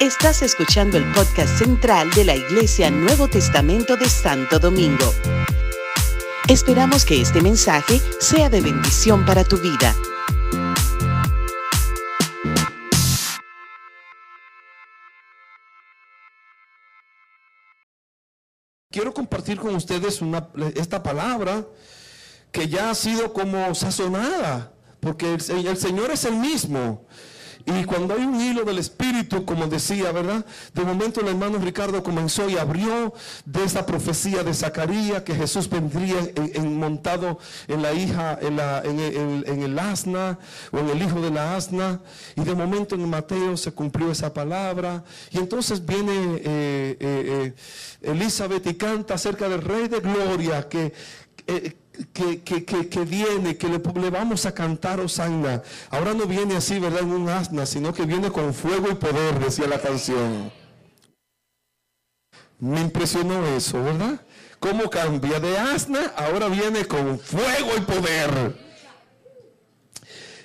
Estás 0.00 0.42
escuchando 0.42 0.98
el 0.98 1.04
podcast 1.12 1.58
central 1.58 2.10
de 2.10 2.24
la 2.24 2.34
Iglesia 2.34 2.90
Nuevo 2.90 3.28
Testamento 3.28 3.96
de 3.96 4.08
Santo 4.08 4.58
Domingo. 4.58 5.12
Esperamos 6.48 7.04
que 7.04 7.22
este 7.22 7.40
mensaje 7.40 8.00
sea 8.20 8.50
de 8.50 8.60
bendición 8.60 9.24
para 9.24 9.44
tu 9.44 9.56
vida. 9.56 9.94
Quiero 18.90 19.14
compartir 19.14 19.58
con 19.58 19.74
ustedes 19.74 20.20
esta 20.74 21.02
palabra 21.02 21.66
que 22.52 22.68
ya 22.68 22.90
ha 22.90 22.94
sido 22.94 23.32
como 23.32 23.74
sazonada, 23.74 24.72
porque 25.00 25.34
el 25.34 25.76
Señor 25.76 26.10
es 26.10 26.24
el 26.24 26.36
mismo. 26.36 27.06
Y 27.66 27.84
cuando 27.84 28.14
hay 28.14 28.24
un 28.24 28.38
hilo 28.38 28.62
del 28.64 28.78
Espíritu, 28.78 29.46
como 29.46 29.66
decía, 29.66 30.12
¿verdad? 30.12 30.44
De 30.74 30.84
momento 30.84 31.20
el 31.20 31.28
hermano 31.28 31.58
Ricardo 31.58 32.02
comenzó 32.02 32.48
y 32.50 32.58
abrió 32.58 33.14
de 33.46 33.64
esa 33.64 33.86
profecía 33.86 34.42
de 34.42 34.52
Zacarías 34.52 35.22
que 35.22 35.34
Jesús 35.34 35.70
vendría 35.70 36.16
en, 36.36 36.78
montado 36.78 37.38
en 37.66 37.80
la 37.80 37.94
hija, 37.94 38.38
en, 38.42 38.56
la, 38.56 38.80
el 38.80 39.78
asna 39.78 40.38
o 40.72 40.78
en 40.78 40.90
el 40.90 41.02
hijo 41.02 41.22
de 41.22 41.30
la 41.30 41.56
asna. 41.56 42.00
Y 42.36 42.44
de 42.44 42.54
momento 42.54 42.96
en 42.96 43.08
Mateo 43.08 43.56
se 43.56 43.72
cumplió 43.72 44.10
esa 44.10 44.34
palabra. 44.34 45.02
Y 45.30 45.38
entonces 45.38 45.84
viene 45.86 46.12
eh, 46.12 46.42
eh, 46.44 46.96
eh, 47.00 47.54
Elizabeth 48.02 48.66
y 48.66 48.74
canta 48.74 49.14
acerca 49.14 49.48
del 49.48 49.62
Rey 49.62 49.88
de 49.88 50.00
Gloria 50.00 50.68
que 50.68 50.92
que, 52.12 52.42
que, 52.42 52.64
que, 52.64 53.04
viene, 53.04 53.56
que 53.56 53.68
le, 53.68 53.78
vamos 54.10 54.46
a 54.46 54.52
cantar 54.52 55.00
Osanna. 55.00 55.62
Ahora 55.90 56.14
no 56.14 56.26
viene 56.26 56.56
así, 56.56 56.78
¿verdad? 56.78 57.02
En 57.02 57.12
un 57.12 57.28
asna, 57.28 57.66
sino 57.66 57.92
que 57.92 58.04
viene 58.04 58.30
con 58.30 58.52
fuego 58.52 58.88
y 58.90 58.94
poder, 58.94 59.38
decía 59.38 59.66
la 59.68 59.80
canción. 59.80 60.50
Me 62.58 62.80
impresionó 62.80 63.46
eso, 63.46 63.82
¿verdad? 63.82 64.20
¿Cómo 64.58 64.90
cambia 64.90 65.38
de 65.38 65.58
asna? 65.58 66.12
Ahora 66.16 66.48
viene 66.48 66.84
con 66.86 67.18
fuego 67.18 67.70
y 67.76 67.80
poder. 67.82 68.56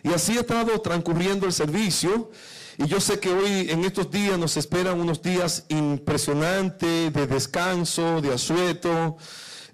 Y 0.03 0.13
así 0.13 0.37
ha 0.37 0.41
estado 0.41 0.79
transcurriendo 0.81 1.45
el 1.45 1.53
servicio. 1.53 2.31
Y 2.77 2.87
yo 2.87 3.01
sé 3.01 3.19
que 3.19 3.29
hoy, 3.29 3.69
en 3.69 3.83
estos 3.83 4.09
días, 4.11 4.37
nos 4.37 4.55
esperan 4.55 4.99
unos 4.99 5.21
días 5.21 5.65
impresionantes 5.69 7.11
de 7.11 7.27
descanso, 7.27 8.21
de 8.21 8.33
asueto 8.33 9.17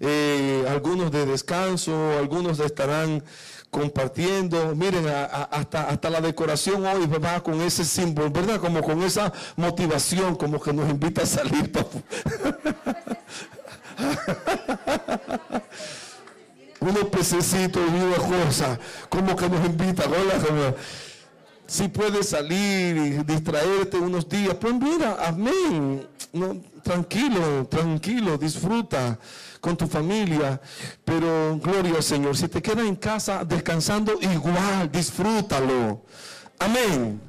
eh, 0.00 0.64
algunos 0.68 1.10
de 1.10 1.26
descanso, 1.26 1.94
algunos 2.18 2.60
estarán 2.60 3.22
compartiendo. 3.70 4.74
Miren, 4.74 5.06
hasta, 5.06 5.88
hasta 5.88 6.10
la 6.10 6.20
decoración 6.20 6.84
hoy 6.86 7.06
va 7.06 7.42
con 7.42 7.60
ese 7.60 7.84
símbolo, 7.84 8.30
¿verdad? 8.30 8.60
Como 8.60 8.82
con 8.82 9.02
esa 9.02 9.32
motivación, 9.56 10.36
como 10.36 10.60
que 10.60 10.72
nos 10.72 10.88
invita 10.88 11.22
a 11.22 11.26
salir. 11.26 11.70
Unos 16.80 17.04
pececitos 17.04 17.82
y 17.90 17.94
una 17.94 18.16
cosa, 18.16 18.78
como 19.08 19.34
que 19.34 19.48
nos 19.48 19.64
invita, 19.66 20.06
¿verdad? 20.06 20.74
si 21.66 21.88
puedes 21.88 22.28
salir 22.28 22.96
y 22.96 23.10
distraerte 23.24 23.96
unos 23.96 24.28
días, 24.28 24.54
pues 24.54 24.74
mira, 24.74 25.16
amén. 25.26 26.06
Tranquilo, 26.84 27.66
tranquilo, 27.68 28.38
disfruta 28.38 29.18
con 29.66 29.76
tu 29.76 29.88
familia. 29.88 30.60
Pero 31.04 31.58
gloria 31.58 31.96
al 31.96 32.02
Señor, 32.04 32.36
si 32.36 32.46
te 32.46 32.62
quedas 32.62 32.86
en 32.86 32.94
casa 32.94 33.44
descansando, 33.44 34.12
igual, 34.20 34.92
disfrútalo. 34.92 36.04
Amén. 36.60 37.20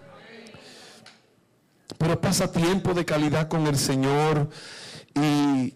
Pero 1.98 2.22
pasa 2.22 2.52
tiempo 2.52 2.94
de 2.94 3.04
calidad 3.06 3.48
con 3.48 3.66
el 3.66 3.76
Señor. 3.76 4.50
Y, 5.16 5.74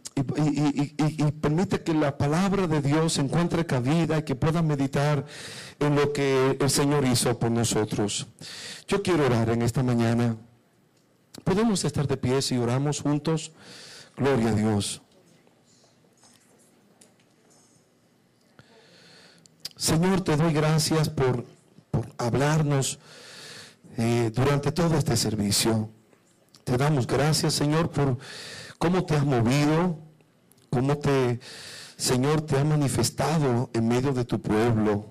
permite 1.42 1.82
que 1.82 1.96
la 1.96 2.16
palabra 2.16 2.68
de 2.68 2.80
Dios 2.80 3.18
encuentre 3.18 3.66
cabida 3.66 4.20
y 4.20 4.24
que 4.24 4.36
pueda 4.36 4.62
meditar 4.62 5.26
en 5.80 5.96
lo 5.96 6.14
que 6.14 6.58
el 6.60 6.70
Señor 6.70 7.06
hizo 7.06 7.40
por 7.40 7.50
nosotros. 7.50 8.28
Yo 8.88 9.02
quiero 9.02 9.26
orar 9.26 9.50
en 9.50 9.64
esta 9.64 9.82
mañana. 9.82 10.38
Podemos 11.44 11.84
estar 11.86 12.08
de 12.08 12.18
pie 12.18 12.38
y 12.52 12.58
oramos 12.58 13.02
juntos. 13.02 13.52
Gloria 14.16 14.50
a 14.50 14.54
Dios. 14.54 15.02
Señor, 19.82 20.22
te 20.22 20.38
doy 20.38 20.54
gracias 20.54 21.10
por, 21.10 21.44
hablarnos 22.20 23.00
eh, 23.98 24.32
durante 24.32 24.72
todo 24.72 24.96
este 24.96 25.18
servicio. 25.18 25.90
Te 26.64 26.78
damos 26.78 27.08
gracias, 27.08 27.56
Señor, 27.56 27.90
por 27.90 28.20
cómo 28.78 29.04
te 29.06 29.16
has 29.16 29.26
movido, 29.26 29.98
cómo 30.70 31.00
te, 31.00 31.40
Señor, 31.98 32.42
te 32.42 32.60
ha 32.60 32.64
manifestado 32.64 33.72
en 33.74 33.88
medio 33.88 34.14
de 34.14 34.24
tu 34.24 34.40
pueblo, 34.40 35.08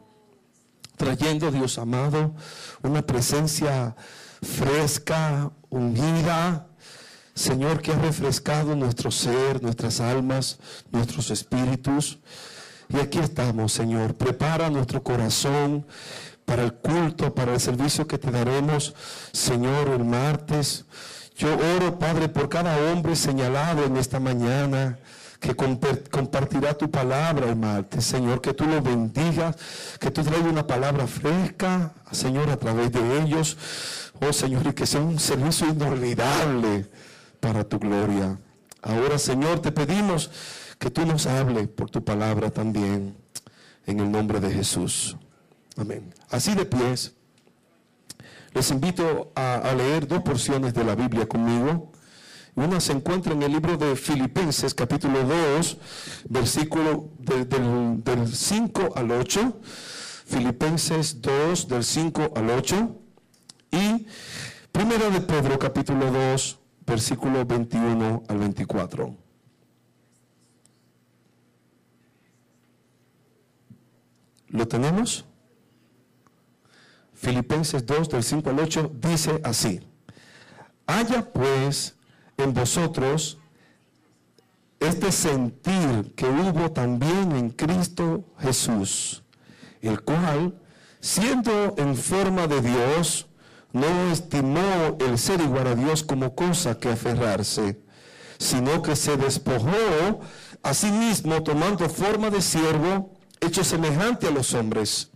trayendo, 0.97 1.51
Dios 1.51 1.77
amado, 1.77 2.37
una 2.85 3.03
presencia 3.03 3.97
fresca, 4.41 5.51
unida, 5.69 6.69
Señor, 7.35 7.83
que 7.83 7.91
ha 7.91 7.99
refrescado 7.99 8.77
nuestro 8.77 9.11
ser, 9.11 9.65
nuestras 9.65 9.99
almas, 9.99 10.61
nuestros 10.93 11.33
espíritus. 11.33 12.21
Y 12.93 12.99
aquí 12.99 13.19
estamos, 13.19 13.73
Señor. 13.73 14.15
Prepara 14.15 14.69
nuestro 14.69 15.03
corazón 15.03 15.87
para 16.45 16.65
el 16.65 16.75
culto, 16.75 17.33
para 17.33 17.55
el 17.55 17.61
servicio 17.61 18.06
que 18.09 18.19
te 18.19 18.33
daremos, 18.33 18.95
Señor, 19.33 19.89
el 19.89 20.05
martes. 20.05 20.84
Yo 21.37 21.56
oro, 21.77 21.99
Padre, 22.01 22.28
por 22.28 22.49
cada 22.49 22.77
hombre 22.91 23.15
señalado 23.15 23.84
en 23.84 23.97
esta 23.97 24.19
mañana 24.19 24.99
que 25.39 25.55
compartirá 25.55 26.75
tu 26.77 26.91
palabra 26.91 27.49
el 27.49 27.56
martes. 27.56 28.05
Señor, 28.05 28.41
que 28.41 28.53
tú 28.53 28.67
lo 28.67 28.83
bendigas, 28.83 29.57
que 30.01 30.11
tú 30.11 30.25
traigas 30.25 30.51
una 30.51 30.67
palabra 30.67 31.07
fresca, 31.07 31.95
Señor, 32.11 32.51
a 32.51 32.57
través 32.57 32.91
de 32.91 33.22
ellos. 33.22 33.57
Oh, 34.21 34.33
Señor, 34.33 34.67
y 34.67 34.72
que 34.72 34.84
sea 34.84 35.01
un 35.01 35.19
servicio 35.21 35.69
inolvidable 35.69 36.91
para 37.39 37.62
tu 37.65 37.78
gloria. 37.78 38.37
Ahora, 38.83 39.17
Señor, 39.17 39.61
te 39.61 39.72
pedimos 39.72 40.31
que 40.81 40.91
tú 40.91 41.05
nos 41.05 41.27
hables 41.27 41.69
por 41.69 41.91
tu 41.91 42.03
palabra 42.03 42.51
también, 42.51 43.15
en 43.87 44.01
el 44.01 44.11
nombre 44.11 44.41
de 44.41 44.51
Jesús. 44.51 45.15
Amén. 45.77 46.13
Así 46.31 46.55
de 46.55 46.65
pies, 46.65 47.15
les 48.55 48.71
invito 48.71 49.31
a, 49.37 49.75
leer 49.77 50.09
dos 50.09 50.23
porciones 50.23 50.73
de 50.73 50.83
la 50.83 50.95
Biblia 50.95 51.29
conmigo. 51.29 51.93
Una 52.55 52.81
se 52.81 52.93
encuentra 52.93 53.35
en 53.35 53.43
el 53.43 53.53
libro 53.53 53.77
de 53.77 53.95
Filipenses, 53.95 54.73
capítulo 54.73 55.23
2, 55.23 55.77
versículo 56.31 57.11
del, 57.19 57.47
del 58.03 58.35
5 58.35 58.95
al 58.97 59.11
8. 59.11 59.61
Filipenses 60.25 61.21
2, 61.21 61.69
del 61.69 61.85
5 61.85 62.33
al 62.35 62.51
8. 62.51 62.97
Y 63.73 64.07
Primera 64.73 65.11
de 65.11 65.21
Pedro, 65.21 65.59
capítulo 65.59 66.11
2, 66.11 66.59
versículo 66.87 67.45
21 67.45 68.23
al 68.29 68.39
24. 68.39 69.30
¿Lo 74.50 74.66
tenemos? 74.66 75.25
Filipenses 77.15 77.84
2 77.87 78.09
del 78.09 78.22
5 78.22 78.50
al 78.50 78.61
8 78.61 78.93
dice 78.94 79.41
así, 79.44 79.81
haya 80.87 81.31
pues 81.33 81.94
en 82.37 82.55
vosotros 82.55 83.39
este 84.81 85.12
sentir 85.12 86.15
que 86.16 86.25
hubo 86.25 86.72
también 86.72 87.33
en 87.33 87.50
Cristo 87.50 88.25
Jesús, 88.39 89.22
el 89.83 90.00
cual, 90.00 90.59
siendo 91.00 91.75
en 91.77 91.94
forma 91.94 92.47
de 92.47 92.62
Dios, 92.62 93.28
no 93.72 94.10
estimó 94.10 94.97
el 94.99 95.19
ser 95.19 95.42
igual 95.42 95.66
a 95.66 95.75
Dios 95.75 96.03
como 96.03 96.34
cosa 96.34 96.78
que 96.78 96.89
aferrarse, 96.89 97.80
sino 98.39 98.83
que 98.83 98.97
se 98.97 99.16
despojó 99.19 100.21
a 100.63 100.75
sí 100.75 100.91
mismo 100.91 101.42
tomando 101.42 101.89
forma 101.89 102.30
de 102.30 102.41
siervo, 102.41 103.20
hecho 103.41 103.65
semejante 103.65 104.28
a 104.28 104.31
los 104.31 104.54
hombres. 104.54 105.10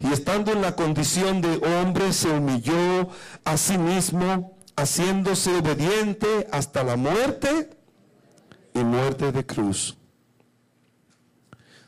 Y 0.00 0.12
estando 0.12 0.52
en 0.52 0.62
la 0.62 0.76
condición 0.76 1.40
de 1.40 1.56
hombre, 1.56 2.12
se 2.12 2.30
humilló 2.30 3.08
a 3.44 3.56
sí 3.56 3.78
mismo, 3.78 4.56
haciéndose 4.76 5.56
obediente 5.56 6.46
hasta 6.52 6.84
la 6.84 6.96
muerte 6.96 7.70
y 8.74 8.80
muerte 8.80 9.32
de 9.32 9.44
cruz. 9.44 9.96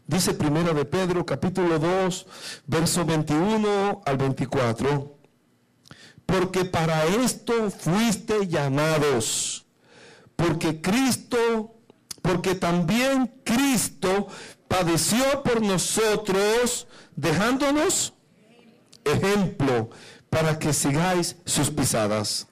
Dice 0.06 0.34
primero 0.34 0.74
de 0.74 0.84
Pedro, 0.84 1.24
capítulo 1.24 1.78
2, 1.78 2.26
verso 2.66 3.04
21 3.04 4.02
al 4.04 4.16
24. 4.16 5.16
Porque 6.26 6.64
para 6.64 7.04
esto 7.04 7.70
fuiste 7.70 8.48
llamados. 8.48 9.66
Porque 10.34 10.80
Cristo, 10.80 11.76
porque 12.22 12.56
también 12.56 13.32
Cristo 13.44 14.26
padeció 14.70 15.42
por 15.42 15.60
nosotros, 15.60 16.86
dejándonos 17.16 18.14
ejemplo 19.04 19.90
para 20.30 20.60
que 20.60 20.72
sigáis 20.72 21.36
sus 21.44 21.70
pisadas. 21.70 22.46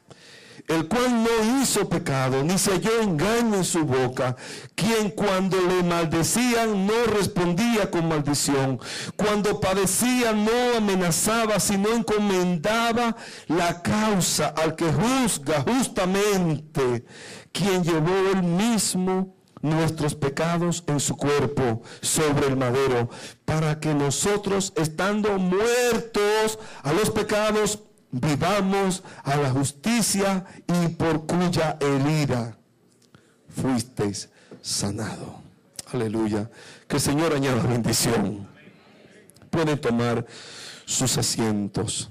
el 0.67 0.87
cual 0.87 1.25
no 1.25 1.62
hizo 1.62 1.88
pecado, 1.88 2.44
ni 2.44 2.59
se 2.59 2.73
halló 2.73 3.00
engaño 3.00 3.55
en 3.55 3.65
su 3.65 3.87
boca, 3.87 4.37
quien 4.75 5.09
cuando 5.12 5.56
le 5.59 5.82
maldecían 5.82 6.87
no 6.87 7.05
respondía 7.06 7.91
con 7.91 8.06
maldición, 8.06 8.79
cuando 9.17 9.61
padecía 9.61 10.35
no 10.35 10.76
amenazaba, 10.76 11.59
sino 11.59 11.88
encomendaba 11.94 13.17
la 13.47 13.81
causa 13.81 14.49
al 14.49 14.76
que 14.76 14.93
juzga 14.93 15.62
justamente, 15.62 17.06
quien 17.50 17.82
llevó 17.82 18.14
él 18.35 18.43
mismo 18.43 19.38
nuestros 19.60 20.14
pecados 20.14 20.84
en 20.87 21.00
su 21.00 21.16
cuerpo 21.16 21.82
sobre 22.00 22.46
el 22.46 22.56
madero, 22.56 23.10
para 23.44 23.81
que 23.81 23.94
nosotros, 23.94 24.72
estando 24.76 25.38
muertos 25.38 26.58
a 26.82 26.93
los 26.93 27.10
pecados, 27.10 27.81
vivamos 28.10 29.02
a 29.22 29.37
la 29.37 29.50
justicia 29.50 30.44
y 30.66 30.88
por 30.88 31.26
cuya 31.26 31.76
herida 31.81 32.56
fuisteis 33.49 34.31
sanado. 34.62 35.43
Aleluya. 35.93 36.50
Que 36.87 36.96
el 36.96 37.02
Señor 37.02 37.34
añada 37.34 37.62
bendición. 37.62 38.49
Pueden 39.50 39.81
tomar 39.81 40.26
sus 40.84 41.16
asientos. 41.16 42.11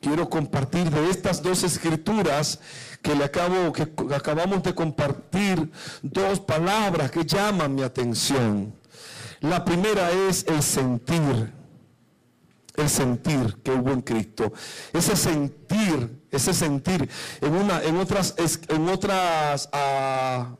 Quiero 0.00 0.28
compartir 0.28 0.90
de 0.90 1.10
estas 1.10 1.42
dos 1.42 1.62
escrituras 1.62 2.60
que 3.04 3.14
le 3.14 3.24
acabo, 3.24 3.70
que 3.70 3.82
acabamos 4.14 4.62
de 4.62 4.74
compartir, 4.74 5.70
dos 6.02 6.40
palabras 6.40 7.10
que 7.10 7.24
llaman 7.24 7.74
mi 7.74 7.82
atención. 7.82 8.74
La 9.40 9.62
primera 9.62 10.10
es 10.10 10.46
el 10.48 10.62
sentir 10.62 11.52
el 12.76 12.88
sentir 12.88 13.56
que 13.62 13.70
hubo 13.70 13.90
en 13.92 14.02
Cristo. 14.02 14.52
Ese 14.92 15.14
sentir, 15.14 16.26
ese 16.30 16.52
sentir, 16.52 17.08
en, 17.40 17.54
una, 17.54 17.82
en 17.82 17.96
otras, 17.98 18.34
en 18.68 18.88
otras 18.88 19.68
ah, 19.72 20.56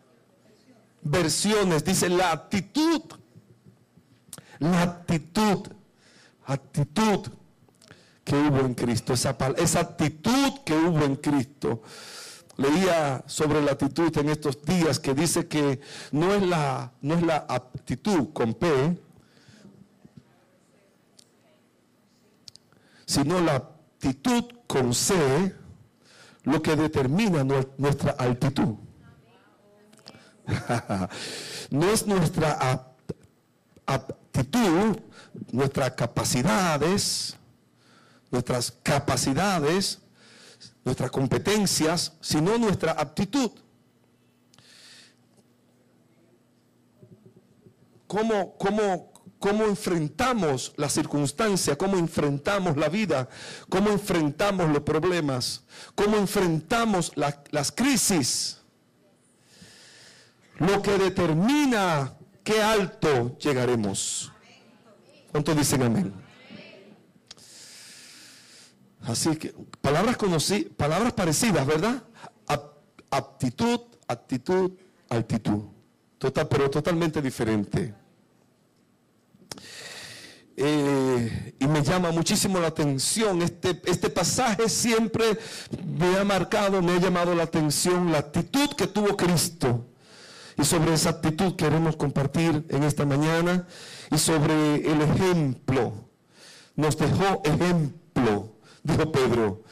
versiones 1.03 1.85
dice 1.85 2.09
la 2.09 2.31
actitud, 2.31 3.03
la 4.61 4.83
actitud, 4.83 5.67
actitud 6.47 7.33
que 8.23 8.37
hubo 8.37 8.61
en 8.61 8.75
Cristo, 8.75 9.13
esa, 9.13 9.37
esa 9.57 9.81
actitud 9.81 10.61
que 10.65 10.75
hubo 10.75 11.05
en 11.05 11.17
Cristo. 11.17 11.83
Leía 12.57 13.25
sobre 13.27 13.61
la 13.61 13.73
actitud 13.73 14.17
en 14.17 14.29
estos 14.29 14.63
días 14.63 15.01
que 15.01 15.15
dice 15.15 15.49
que 15.49 15.81
no 16.13 16.33
es 16.33 16.43
la, 16.43 16.93
no 17.01 17.15
es 17.15 17.23
la 17.23 17.47
actitud 17.49 18.33
con 18.33 18.55
P, 18.55 18.97
sino 23.07 23.41
la 23.41 23.57
actitud 23.57 24.45
con 24.67 24.95
C, 24.95 25.55
lo 26.45 26.63
que 26.63 26.77
determina 26.77 27.43
nuestra 27.43 28.13
altitud. 28.13 28.77
no 31.71 31.91
es 31.91 32.07
nuestra 32.07 32.95
actitud, 33.87 34.99
nuestras 35.53 35.91
capacidades, 35.93 37.37
nuestras 38.31 38.73
capacidades, 38.83 40.01
nuestras 40.85 41.11
competencias, 41.11 42.13
sino 42.21 42.59
nuestra 42.59 42.93
aptitud. 42.93 43.51
¿Cómo, 48.07 48.57
cómo, 48.59 49.13
cómo 49.39 49.65
enfrentamos 49.65 50.73
la 50.77 50.89
circunstancia, 50.89 51.77
cómo 51.77 51.99
enfrentamos 51.99 52.77
la 52.77 52.89
vida, 52.89 53.29
cómo 53.69 53.91
enfrentamos 53.91 54.71
los 54.71 54.83
problemas, 54.83 55.65
cómo 55.95 56.17
enfrentamos 56.17 57.13
las 57.17 57.73
crisis. 57.73 58.59
Lo 60.59 60.81
que 60.81 60.97
determina 60.97 62.15
qué 62.45 62.63
alto 62.63 63.37
llegaremos. 63.39 64.33
¿Cuántos 65.33 65.57
dicen 65.57 65.83
amén? 65.83 66.24
Así 69.05 69.37
que 69.37 69.55
palabras 69.81 70.17
conocí, 70.17 70.65
palabras 70.77 71.13
parecidas, 71.13 71.67
¿verdad? 71.67 72.03
Aptitud, 73.11 73.81
actitud, 74.09 74.73
altitud. 75.09 75.65
Total, 76.19 76.49
pero 76.49 76.71
totalmente 76.71 77.23
diferente. 77.23 77.95
Eh, 80.57 81.55
y 81.59 81.67
me 81.67 81.83
llama 81.83 82.11
muchísimo 82.13 82.59
la 82.59 82.69
atención. 82.69 83.43
Este, 83.43 83.81
este 83.85 84.09
pasaje 84.09 84.69
siempre 84.69 85.39
me 85.85 86.17
ha 86.17 86.25
marcado, 86.25 86.81
me 86.81 86.93
ha 86.93 86.99
llamado 86.99 87.35
la 87.35 87.45
atención 87.45 88.11
la 88.11 88.19
actitud 88.19 88.71
que 88.77 88.87
tuvo 88.87 89.17
Cristo. 89.17 89.87
Y 90.57 90.65
sobre 90.65 90.95
esa 90.95 91.11
actitud 91.11 91.57
queremos 91.57 91.97
compartir 91.97 92.65
en 92.69 92.85
esta 92.85 93.05
mañana 93.05 93.67
y 94.11 94.19
sobre 94.19 94.77
el 94.77 95.03
ejemplo. 95.03 95.93
Nos 96.77 96.97
dejó 96.97 97.43
ejemplo, 97.45 98.54
dijo 98.85 99.11
Pedro. 99.11 99.63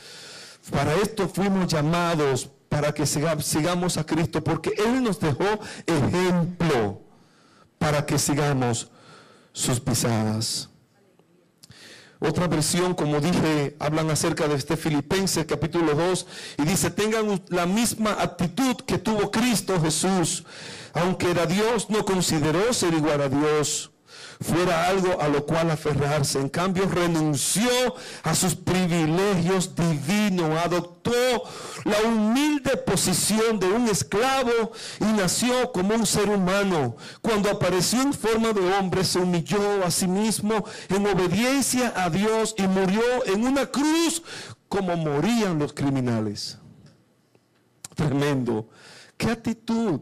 Para 0.70 0.94
esto 0.94 1.28
fuimos 1.28 1.68
llamados, 1.68 2.50
para 2.68 2.92
que 2.92 3.06
sigamos 3.06 3.96
a 3.98 4.04
Cristo, 4.04 4.42
porque 4.42 4.72
Él 4.78 5.02
nos 5.02 5.20
dejó 5.20 5.60
ejemplo 5.86 7.02
para 7.78 8.04
que 8.06 8.18
sigamos 8.18 8.90
sus 9.52 9.78
pisadas. 9.78 10.70
Otra 12.18 12.46
versión, 12.46 12.94
como 12.94 13.20
dije, 13.20 13.76
hablan 13.80 14.08
acerca 14.10 14.48
de 14.48 14.54
este 14.54 14.76
Filipenses 14.76 15.44
capítulo 15.44 15.94
2 15.94 16.26
y 16.58 16.62
dice, 16.62 16.90
tengan 16.90 17.42
la 17.48 17.66
misma 17.66 18.12
actitud 18.12 18.76
que 18.86 18.98
tuvo 18.98 19.30
Cristo 19.30 19.80
Jesús. 19.80 20.44
Aunque 20.94 21.32
era 21.32 21.46
Dios, 21.46 21.90
no 21.90 22.04
consideró 22.04 22.72
ser 22.72 22.94
igual 22.94 23.22
a 23.22 23.28
Dios 23.28 23.91
fuera 24.42 24.86
algo 24.86 25.20
a 25.20 25.28
lo 25.28 25.44
cual 25.46 25.70
aferrarse. 25.70 26.38
En 26.40 26.48
cambio, 26.48 26.88
renunció 26.88 27.70
a 28.22 28.34
sus 28.34 28.54
privilegios 28.54 29.74
divinos, 29.74 30.50
adoptó 30.58 31.12
la 31.84 32.00
humilde 32.06 32.76
posición 32.76 33.58
de 33.58 33.66
un 33.66 33.88
esclavo 33.88 34.72
y 35.00 35.04
nació 35.04 35.72
como 35.72 35.94
un 35.94 36.06
ser 36.06 36.28
humano. 36.28 36.96
Cuando 37.20 37.50
apareció 37.50 38.02
en 38.02 38.12
forma 38.12 38.52
de 38.52 38.72
hombre, 38.74 39.04
se 39.04 39.18
humilló 39.18 39.84
a 39.84 39.90
sí 39.90 40.06
mismo 40.06 40.64
en 40.88 41.06
obediencia 41.06 41.92
a 41.96 42.10
Dios 42.10 42.54
y 42.56 42.62
murió 42.62 43.02
en 43.26 43.44
una 43.46 43.66
cruz 43.66 44.22
como 44.68 44.96
morían 44.96 45.58
los 45.58 45.72
criminales. 45.72 46.58
Tremendo. 47.94 48.68
¿Qué 49.16 49.30
actitud? 49.30 50.00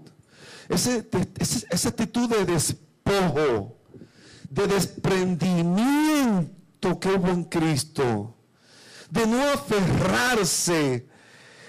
esa 0.71 1.89
actitud 1.89 2.29
de 2.29 2.45
despojo 2.45 3.80
de 4.51 4.67
desprendimiento 4.67 7.01
que 7.01 7.09
hubo 7.09 7.29
en 7.29 7.45
Cristo, 7.45 8.35
de 9.09 9.27
no 9.27 9.43
aferrarse. 9.43 11.07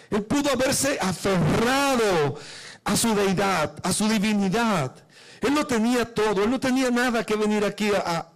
Él 0.09 0.23
pudo 0.23 0.51
haberse 0.51 0.97
aferrado 0.99 2.35
a 2.83 2.97
su 2.97 3.15
deidad, 3.15 3.75
a 3.83 3.93
su 3.93 4.09
divinidad. 4.09 4.93
Él 5.39 5.53
no 5.53 5.65
tenía 5.65 6.13
todo, 6.13 6.43
él 6.43 6.49
no 6.49 6.59
tenía 6.59 6.91
nada 6.91 7.23
que 7.23 7.35
venir 7.35 7.63
aquí 7.63 7.89
a... 7.93 8.27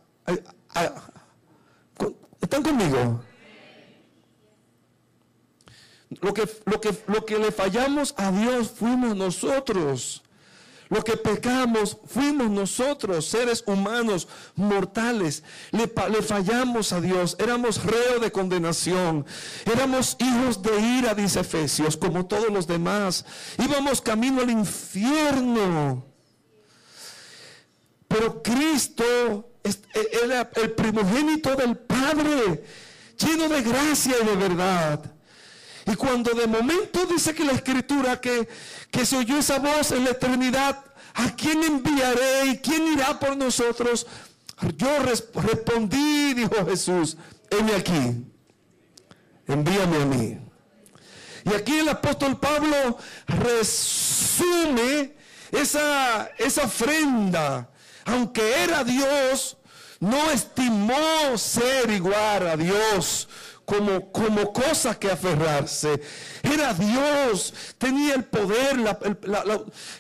¿Están 2.42 2.64
conmigo? 2.64 3.22
Lo 6.22 6.34
que, 6.34 6.48
lo, 6.66 6.80
que, 6.80 6.96
lo 7.08 7.26
que 7.26 7.40
le 7.40 7.52
fallamos 7.52 8.14
a 8.18 8.32
Dios 8.32 8.70
fuimos 8.70 9.16
nosotros. 9.16 10.25
Lo 10.90 11.04
que 11.04 11.18
pecamos 11.18 11.98
fuimos 12.06 12.50
nosotros, 12.50 13.26
seres 13.26 13.64
humanos, 13.66 14.28
mortales. 14.56 15.44
Le, 15.72 15.88
fallamos 16.22 16.94
a 16.94 17.02
Dios. 17.02 17.36
Éramos 17.40 17.84
reo 17.84 18.20
de 18.20 18.32
condenación. 18.32 19.26
Éramos 19.66 20.16
hijos 20.20 20.62
de 20.62 20.80
ira, 20.80 21.16
dice 21.16 21.40
Efesios, 21.40 21.98
como 21.98 22.28
todos 22.28 22.52
los 22.52 22.68
demás. 22.68 23.26
Íbamos 23.58 24.02
camino 24.02 24.42
al 24.42 24.52
infierno. 24.52 26.06
Pero 28.08 28.44
Cristo 28.44 29.50
e, 29.64 29.74
era 30.24 30.50
el 30.56 30.72
primogénito 30.72 31.56
del 31.56 31.78
Padre, 31.78 32.64
lleno 33.18 33.50
de 33.50 33.62
gracia 33.64 34.16
y 34.22 34.26
de 34.26 34.36
verdad. 34.36 35.15
Y 35.86 35.96
cuando 35.96 36.32
de 36.32 36.48
momento 36.48 37.06
dice 37.06 37.36
que 37.36 37.44
la 37.46 37.54
escritura 37.54 38.20
que, 38.20 38.48
que 38.90 39.06
se 39.06 39.18
oyó 39.18 39.38
esa 39.38 39.60
voz 39.60 39.92
en 39.92 40.04
la 40.04 40.12
eternidad, 40.12 40.84
¿a 41.14 41.36
quién 41.36 41.64
enviaré 41.64 42.46
y 42.48 42.58
quién 42.58 42.88
irá 42.94 43.20
por 43.20 43.38
nosotros? 43.38 44.08
Yo 44.78 45.00
respondí, 45.00 46.34
dijo 46.34 46.66
Jesús, 46.66 47.18
heme 47.52 47.76
aquí, 47.76 48.26
envíame 49.48 50.02
a 50.02 50.06
mí. 50.06 50.40
Y 51.46 51.54
aquí 51.54 51.78
el 51.78 51.90
apóstol 51.90 52.40
Pablo 52.40 52.98
resume 53.28 55.14
esa, 55.52 56.32
esa 56.40 56.64
ofrenda. 56.64 57.70
Aunque 58.06 58.64
era 58.64 58.84
Dios, 58.84 59.58
no 60.00 60.32
estimó 60.32 61.38
ser 61.38 61.92
igual 61.92 62.48
a 62.48 62.58
Dios 62.58 63.28
como, 63.66 64.12
como 64.12 64.54
cosa 64.54 64.98
que 64.98 65.12
aferrarse. 65.12 66.02
Era 66.44 66.74
Dios, 66.74 67.54
tenía 67.78 68.16
el 68.16 68.24
poder, 68.24 68.78
la, 68.78 68.98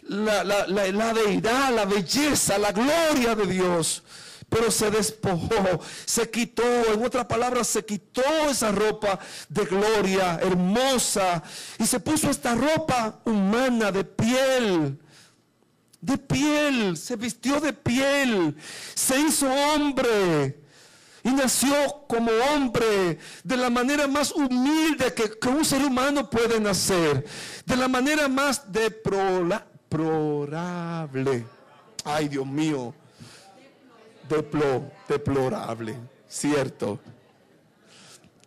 la, 0.08 1.14
deidad, 1.14 1.74
la 1.74 1.86
belleza, 1.86 2.58
la 2.58 2.72
gloria 2.72 3.36
de 3.36 3.48
Dios. 3.48 4.04
Pero 4.48 4.70
se 4.70 4.92
despojó, 4.92 5.82
se 6.06 6.30
quitó, 6.30 6.64
en 6.94 7.04
otras 7.04 7.26
palabras, 7.26 7.68
se 7.68 7.84
quitó 7.84 8.22
esa 8.48 8.72
ropa 8.72 9.20
de 9.50 9.66
gloria 9.66 10.40
hermosa 10.42 11.42
y 11.80 11.86
se 11.86 12.00
puso 12.00 12.30
esta 12.30 12.54
ropa 12.54 13.20
humana 13.26 13.92
de 13.92 14.04
piel 14.04 15.00
de 16.06 16.20
piel, 16.20 16.98
se 16.98 17.16
vistió 17.16 17.60
de 17.60 17.74
piel, 17.74 18.56
se 18.94 19.20
hizo 19.20 19.52
hombre 19.52 20.65
y 21.26 21.32
nació 21.32 21.76
como 22.08 22.32
hombre 22.54 23.18
de 23.44 23.58
la 23.58 23.70
manera 23.72 24.08
más 24.08 24.32
humilde 24.32 25.12
que, 25.14 25.50
un 25.50 25.66
ser 25.66 25.84
humano 25.84 26.30
puede 26.30 26.60
nacer, 26.60 27.26
de 27.66 27.76
la 27.76 27.88
manera 27.88 28.28
más 28.28 28.72
deplorable. 28.72 29.66
Ay, 32.04 32.28
Dios 32.28 32.46
mío, 32.46 32.94
deplorable, 35.10 35.98
cierto. 36.28 37.00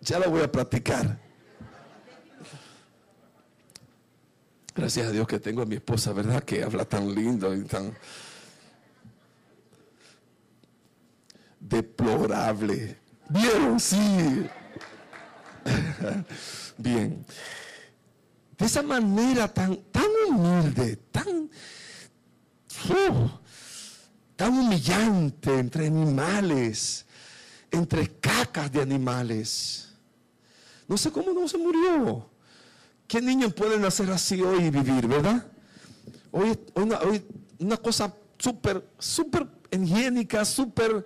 Ya 0.00 0.20
la 0.20 0.28
voy 0.28 0.42
a 0.42 0.52
practicar. 0.52 1.18
Gracias 4.76 5.08
a 5.08 5.11
Dios 5.11 5.26
que 5.26 5.40
tengo 5.40 5.62
a 5.62 5.66
mi 5.66 5.75
esposa, 5.75 6.12
¿verdad? 6.12 6.44
Que 6.44 6.62
habla 6.62 6.85
tan 6.85 7.12
lindo 7.12 7.52
y 7.52 7.64
tan 7.64 7.92
deplorable. 11.68 12.98
¿Vieron? 13.28 13.78
Sí. 13.78 14.46
Bien. 16.78 17.25
De 18.56 18.66
esa 18.66 18.82
manera 18.82 19.46
tan, 19.46 19.76
tan 19.92 20.10
humilde, 20.28 20.96
tan, 21.12 21.48
tan 24.34 24.58
humillante 24.58 25.58
entre 25.58 25.87
animales, 25.87 27.06
entre 27.70 28.08
cacas 28.18 28.72
de 28.72 28.82
animales. 28.82 29.92
No 30.88 30.96
sé 30.96 31.12
cómo 31.12 31.32
no 31.32 31.46
se 31.46 31.58
murió. 31.58 32.28
¿Qué 33.06 33.20
niños 33.20 33.54
pueden 33.54 33.84
hacer 33.84 34.10
así 34.10 34.40
hoy 34.42 34.64
y 34.64 34.70
vivir, 34.70 35.06
verdad? 35.06 35.46
Hoy, 36.30 36.58
una, 36.75 36.98
una 37.58 37.76
cosa 37.76 38.12
súper, 38.38 38.87
súper 38.98 39.46
higiénica, 39.70 40.44
súper... 40.44 41.04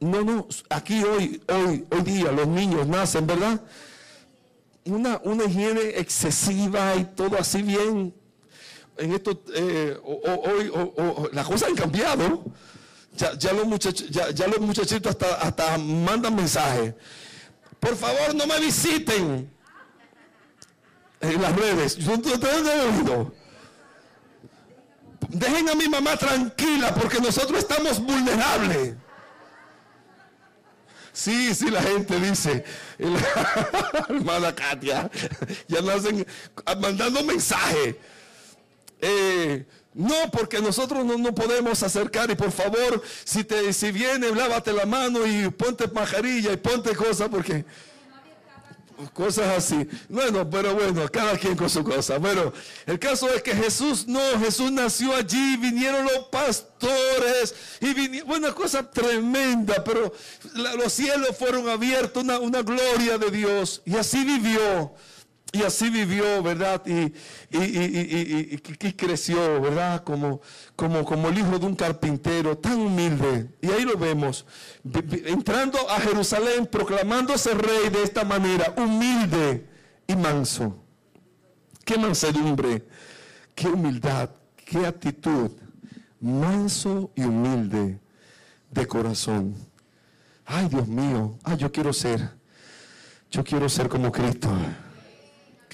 No, 0.00 0.22
no, 0.22 0.46
aquí 0.70 1.02
hoy, 1.04 1.42
hoy, 1.48 1.86
hoy 1.90 2.02
día 2.02 2.32
los 2.32 2.46
niños 2.46 2.86
nacen, 2.86 3.26
¿verdad? 3.26 3.60
Una, 4.84 5.20
una 5.24 5.44
higiene 5.44 5.98
excesiva 5.98 6.94
y 6.96 7.04
todo 7.04 7.38
así 7.38 7.62
bien. 7.62 8.14
En 8.96 9.12
esto, 9.12 9.42
eh, 9.54 9.98
hoy 10.02 10.72
las 11.32 11.46
cosas 11.46 11.68
han 11.70 11.74
cambiado. 11.74 12.44
Ya, 13.16 13.52
los, 13.52 13.66
muchachos, 13.66 14.08
ya, 14.10 14.46
los 14.46 14.60
muchachitos 14.60 15.10
hasta, 15.10 15.34
hasta 15.36 15.78
mandan 15.78 16.34
mensajes. 16.34 16.94
Por 17.80 17.96
favor, 17.96 18.34
no 18.34 18.46
me 18.46 18.60
visiten 18.60 19.50
en 21.20 21.42
las 21.42 21.56
redes. 21.56 21.98
Dejen 25.28 25.68
a 25.68 25.74
mi 25.74 25.88
mamá 25.88 26.16
tranquila 26.16 26.94
porque 26.94 27.20
nosotros 27.20 27.58
estamos 27.58 27.98
vulnerables. 28.00 28.94
Sí, 31.16 31.54
sí, 31.54 31.70
la 31.70 31.80
gente 31.80 32.20
dice, 32.20 32.62
hermana 34.10 34.54
Katia, 34.54 35.10
ya 35.66 35.80
nacen 35.80 36.26
mandando 36.78 37.24
mensaje. 37.24 37.98
Eh, 39.00 39.64
no, 39.94 40.30
porque 40.30 40.60
nosotros 40.60 41.06
no, 41.06 41.16
no, 41.16 41.34
podemos 41.34 41.82
acercar 41.82 42.30
y 42.30 42.34
por 42.34 42.52
favor, 42.52 43.02
si, 43.24 43.44
te, 43.44 43.72
si 43.72 43.92
viene, 43.92 44.30
lávate 44.30 44.74
la 44.74 44.84
mano 44.84 45.26
y 45.26 45.48
ponte 45.48 45.88
pajarilla 45.88 46.52
y 46.52 46.58
ponte 46.58 46.94
cosas 46.94 47.30
porque 47.30 47.64
cosas 49.12 49.56
así. 49.56 49.88
Bueno, 50.08 50.48
pero 50.48 50.74
bueno, 50.74 51.06
cada 51.10 51.36
quien 51.36 51.56
con 51.56 51.70
su 51.70 51.84
cosa. 51.84 52.18
Bueno, 52.18 52.52
el 52.86 52.98
caso 52.98 53.32
es 53.32 53.42
que 53.42 53.54
Jesús 53.54 54.06
no, 54.06 54.20
Jesús 54.40 54.70
nació 54.72 55.14
allí, 55.14 55.56
vinieron 55.56 56.04
los 56.04 56.28
pastores 56.28 57.54
y 57.80 57.94
vinieron, 57.94 58.30
una 58.30 58.52
cosa 58.52 58.90
tremenda, 58.90 59.82
pero 59.84 60.12
los 60.54 60.92
cielos 60.92 61.36
fueron 61.38 61.68
abiertos, 61.68 62.22
una, 62.22 62.38
una 62.38 62.62
gloria 62.62 63.18
de 63.18 63.30
Dios 63.30 63.82
y 63.84 63.96
así 63.96 64.24
vivió. 64.24 64.94
Y 65.52 65.62
así 65.62 65.90
vivió, 65.90 66.42
¿verdad? 66.42 66.82
Y, 66.86 67.14
y, 67.50 68.58
creció, 68.92 69.60
¿verdad? 69.60 70.02
Como, 70.02 70.40
como, 70.74 71.04
como 71.04 71.28
el 71.28 71.38
hijo 71.38 71.58
de 71.58 71.66
un 71.66 71.76
carpintero, 71.76 72.58
tan 72.58 72.78
humilde. 72.80 73.54
Y 73.62 73.70
ahí 73.70 73.84
lo 73.84 73.96
vemos, 73.96 74.44
entrando 75.24 75.78
a 75.88 76.00
Jerusalén, 76.00 76.66
proclamándose 76.66 77.54
rey 77.54 77.88
de 77.90 78.02
esta 78.02 78.24
manera, 78.24 78.74
humilde 78.76 79.66
y 80.06 80.16
manso. 80.16 80.82
Qué 81.84 81.96
mansedumbre, 81.96 82.86
qué 83.54 83.68
humildad, 83.68 84.30
qué 84.56 84.84
actitud, 84.84 85.52
manso 86.20 87.12
y 87.14 87.22
humilde 87.22 88.00
de 88.70 88.86
corazón. 88.86 89.54
Ay, 90.44 90.68
Dios 90.68 90.88
mío, 90.88 91.38
ay, 91.44 91.56
yo 91.56 91.70
quiero 91.70 91.92
ser, 91.92 92.30
yo 93.30 93.44
quiero 93.44 93.68
ser 93.68 93.88
como 93.88 94.10
Cristo. 94.10 94.50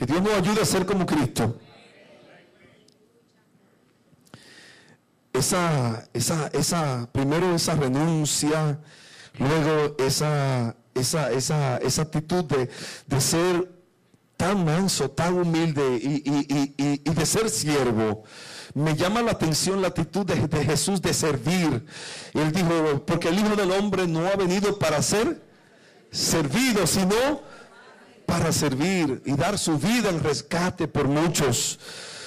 Que 0.02 0.06
Dios 0.06 0.20
nos 0.20 0.32
ayude 0.32 0.62
a 0.62 0.64
ser 0.64 0.84
como 0.84 1.06
Cristo. 1.06 1.60
Esa, 5.32 6.08
esa, 6.12 6.48
esa, 6.48 7.08
primero 7.12 7.54
esa 7.54 7.76
renuncia, 7.76 8.80
luego 9.38 9.94
esa, 10.00 10.74
esa, 10.92 11.30
esa, 11.30 11.76
esa 11.76 12.02
actitud 12.02 12.42
de, 12.42 12.68
de 13.06 13.20
ser 13.20 13.70
tan 14.36 14.64
manso, 14.64 15.08
tan 15.08 15.34
humilde 15.34 16.00
y, 16.02 16.98
de 16.98 17.24
ser 17.24 17.48
siervo. 17.48 18.24
Me 18.74 18.96
llama 18.96 19.22
la 19.22 19.30
atención 19.30 19.80
la 19.80 19.86
actitud 19.86 20.26
de, 20.26 20.48
de, 20.48 20.64
Jesús 20.64 21.00
de 21.00 21.14
servir. 21.14 21.86
Él 22.34 22.50
dijo, 22.50 23.06
porque 23.06 23.28
el 23.28 23.38
Hijo 23.38 23.54
del 23.54 23.70
Hombre 23.70 24.08
no 24.08 24.26
ha 24.26 24.34
venido 24.34 24.80
para 24.80 25.00
ser 25.00 25.40
servido, 26.10 26.88
sino 26.88 27.51
para 28.26 28.52
servir 28.52 29.22
y 29.24 29.32
dar 29.34 29.58
su 29.58 29.78
vida 29.78 30.10
en 30.10 30.22
rescate 30.22 30.88
por 30.88 31.08
muchos. 31.08 31.78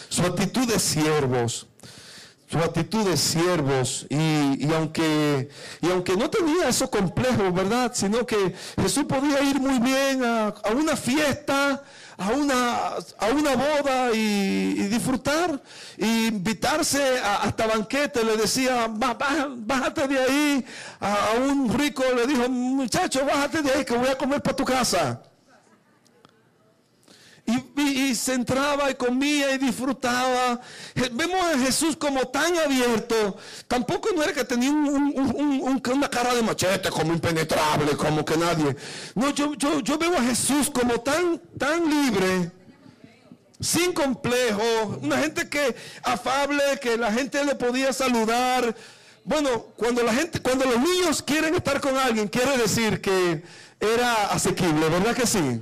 Su 0.10 0.22
actitud 0.24 0.68
de 0.68 0.80
siervos, 0.80 1.68
su 2.50 2.60
actitud 2.60 3.04
de 3.04 3.18
siervos 3.18 4.06
y, 4.10 4.72
aunque, 4.72 5.50
y 5.82 5.90
aunque 5.90 6.16
no 6.16 6.30
tenía 6.30 6.70
eso 6.70 6.90
complejo, 6.90 7.52
¿verdad? 7.52 7.92
Sino 7.94 8.26
que 8.26 8.54
Jesús 8.82 9.06
podía 9.06 9.42
ir 9.42 9.60
muy 9.60 9.80
bien 9.80 10.24
a, 10.24 10.54
una 10.76 10.96
fiesta, 10.96 11.84
a 12.18 12.30
una, 12.30 12.76
a 13.18 13.28
una 13.34 13.56
boda 13.56 14.14
y, 14.14 14.74
disfrutar, 14.88 15.60
e 15.98 16.28
invitarse 16.28 17.20
a, 17.20 17.44
hasta 17.44 17.66
banquete, 17.66 18.24
le 18.24 18.38
decía, 18.38 18.88
bájate 18.90 20.08
de 20.08 20.20
ahí, 20.20 20.66
a, 21.00 21.32
a 21.32 21.40
un 21.40 21.74
rico 21.78 22.04
le 22.16 22.28
dijo, 22.28 22.48
muchacho, 22.48 23.26
bájate 23.26 23.64
de 23.64 23.72
ahí 23.72 23.86
que 23.86 23.98
voy 23.98 24.08
a 24.08 24.18
comer 24.18 24.42
para 24.42 24.56
tu 24.56 24.64
casa. 24.64 25.20
Y, 27.48 28.16
se 28.16 28.34
entraba 28.34 28.90
y 28.90 28.96
comía 28.96 29.52
y 29.52 29.58
disfrutaba. 29.60 30.60
Vemos 31.12 31.40
a 31.46 31.60
Jesús 31.60 31.96
como 31.96 32.28
tan 32.28 32.58
abierto. 32.58 33.38
Tampoco 33.68 34.10
no 34.16 34.24
era 34.24 34.34
que 34.34 34.44
tenía 34.44 34.72
una 34.72 36.10
cara 36.10 36.34
de 36.34 36.42
machete 36.42 36.90
como 36.90 37.14
impenetrable, 37.14 37.96
como 37.98 38.26
que 38.26 38.38
nadie. 38.38 38.76
No, 39.14 39.30
yo, 39.30 39.54
yo, 39.56 39.80
yo 39.82 39.98
veo 39.98 40.18
a 40.18 40.24
Jesús 40.24 40.72
como 40.72 41.00
tan, 41.02 41.40
tan 41.58 41.88
libre 41.88 42.52
sin 43.60 43.94
complejo, 43.94 45.00
una 45.02 45.18
gente 45.18 45.48
que 45.48 45.76
afable, 46.04 46.64
que 46.82 46.98
la 46.98 47.12
gente 47.12 47.44
le 47.46 47.56
podía 47.56 47.94
saludar. 47.94 48.76
Bueno, 49.24 49.68
cuando 49.76 50.04
la 50.04 50.14
gente, 50.14 50.40
cuando 50.40 50.66
los 50.66 50.80
niños 50.80 51.22
quieren 51.22 51.56
estar 51.56 51.80
con 51.82 51.98
alguien, 51.98 52.28
quiere 52.28 52.58
decir 52.58 53.02
que 53.02 53.44
era 53.80 54.28
asequible, 54.28 54.90
¿verdad 54.90 55.16
que 55.16 55.26
sí? 55.26 55.62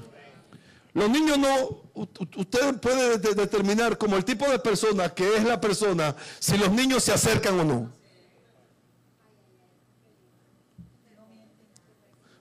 Los 0.94 1.10
niños 1.10 1.40
no, 1.40 1.82
usted 1.96 2.80
puede 2.80 3.18
determinar 3.18 3.98
como 3.98 4.16
el 4.16 4.24
tipo 4.24 4.48
de 4.50 4.60
persona 4.60 5.10
que 5.14 5.38
es 5.38 5.44
la 5.44 5.60
persona, 5.60 6.16
si 6.40 6.58
los 6.58 6.72
niños 6.72 7.04
se 7.04 7.14
acercan 7.14 7.60
o 7.60 7.64
no. 7.64 7.92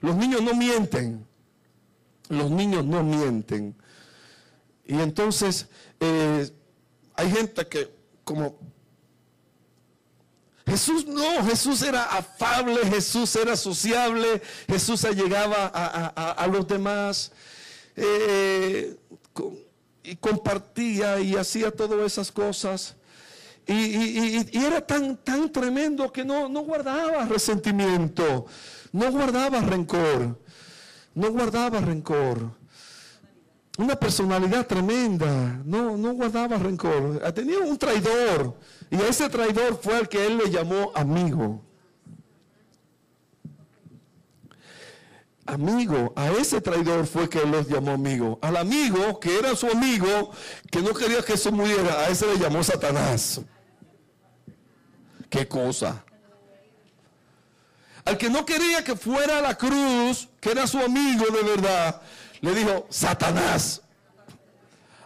Los 0.01 0.17
niños 0.17 0.43
no 0.43 0.55
mienten. 0.55 1.27
Los 2.29 2.51
niños 2.51 2.85
no 2.85 3.03
mienten. 3.03 3.75
Y 4.85 5.01
entonces 5.01 5.69
eh, 6.01 6.51
hay 7.15 7.31
gente 7.31 7.67
que 7.69 7.95
como 8.25 8.59
Jesús 10.67 11.07
no, 11.07 11.45
Jesús 11.45 11.83
era 11.83 12.05
afable, 12.05 12.79
Jesús 12.87 13.35
era 13.37 13.57
sociable, 13.57 14.41
Jesús 14.69 15.03
llegaba 15.15 15.67
a, 15.67 16.47
los 16.47 16.67
demás 16.67 17.33
eh, 17.97 18.97
y 20.03 20.17
compartía 20.17 21.21
y 21.21 21.37
hacía 21.37 21.71
todas 21.71 22.01
esas 22.01 22.33
cosas. 22.33 22.97
Y, 23.67 24.57
era 24.57 24.81
tan, 24.85 25.17
tan 25.17 25.51
tremendo 25.51 26.11
que 26.13 26.25
no, 26.25 26.49
no 26.49 26.63
guardaba 26.63 27.25
resentimiento, 27.27 28.47
no 28.91 29.13
guardaba 29.13 29.61
rencor, 29.61 30.39
no 31.15 31.31
guardaba 31.31 31.81
rencor. 31.81 32.51
Una 33.79 33.97
personalidad 33.97 34.67
tremenda, 34.67 35.61
no, 35.65 35.97
no 35.97 36.13
guardaba 36.13 36.59
rencor. 36.59 37.21
Tenía 37.33 37.61
un 37.61 37.79
traidor 37.79 38.55
y 38.91 38.97
a 38.97 39.09
ese 39.09 39.29
traidor 39.29 39.79
fue 39.81 39.97
al 39.97 40.09
que 40.09 40.27
él 40.27 40.39
le 40.39 40.51
llamó 40.51 40.93
amigo. 40.95 41.63
Amigo, 45.45 46.13
a 46.15 46.31
ese 46.31 46.61
traidor 46.61 47.07
fue 47.07 47.29
que 47.29 47.45
los 47.45 47.67
llamó 47.69 47.93
amigo. 47.93 48.39
Al 48.43 48.57
amigo, 48.57 49.19
que 49.19 49.39
era 49.39 49.57
su 49.57 49.67
amigo, 49.67 50.31
que 50.71 50.81
no 50.81 50.95
quería 50.95 51.19
que 51.19 51.33
Jesús 51.33 51.53
muriera, 51.53 52.01
a 52.01 52.09
ese 52.09 52.27
le 52.27 52.39
llamó 52.39 52.63
Satanás. 52.63 53.41
¿Qué 55.29 55.49
cosa? 55.49 56.05
Al 58.05 58.19
que 58.19 58.31
no 58.31 58.47
quería 58.47 58.85
que 58.85 58.95
fuera 58.95 59.39
a 59.39 59.43
la 59.43 59.57
cruz, 59.57 60.29
que 60.41 60.51
era 60.51 60.67
su 60.67 60.79
amigo 60.79 61.25
de 61.27 61.43
verdad, 61.43 62.03
le 62.41 62.55
dijo, 62.55 62.87
Satanás, 62.89 63.83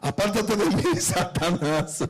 apártate 0.01 0.57
de 0.57 0.67
mí, 0.67 0.85
Satanás 1.01 2.05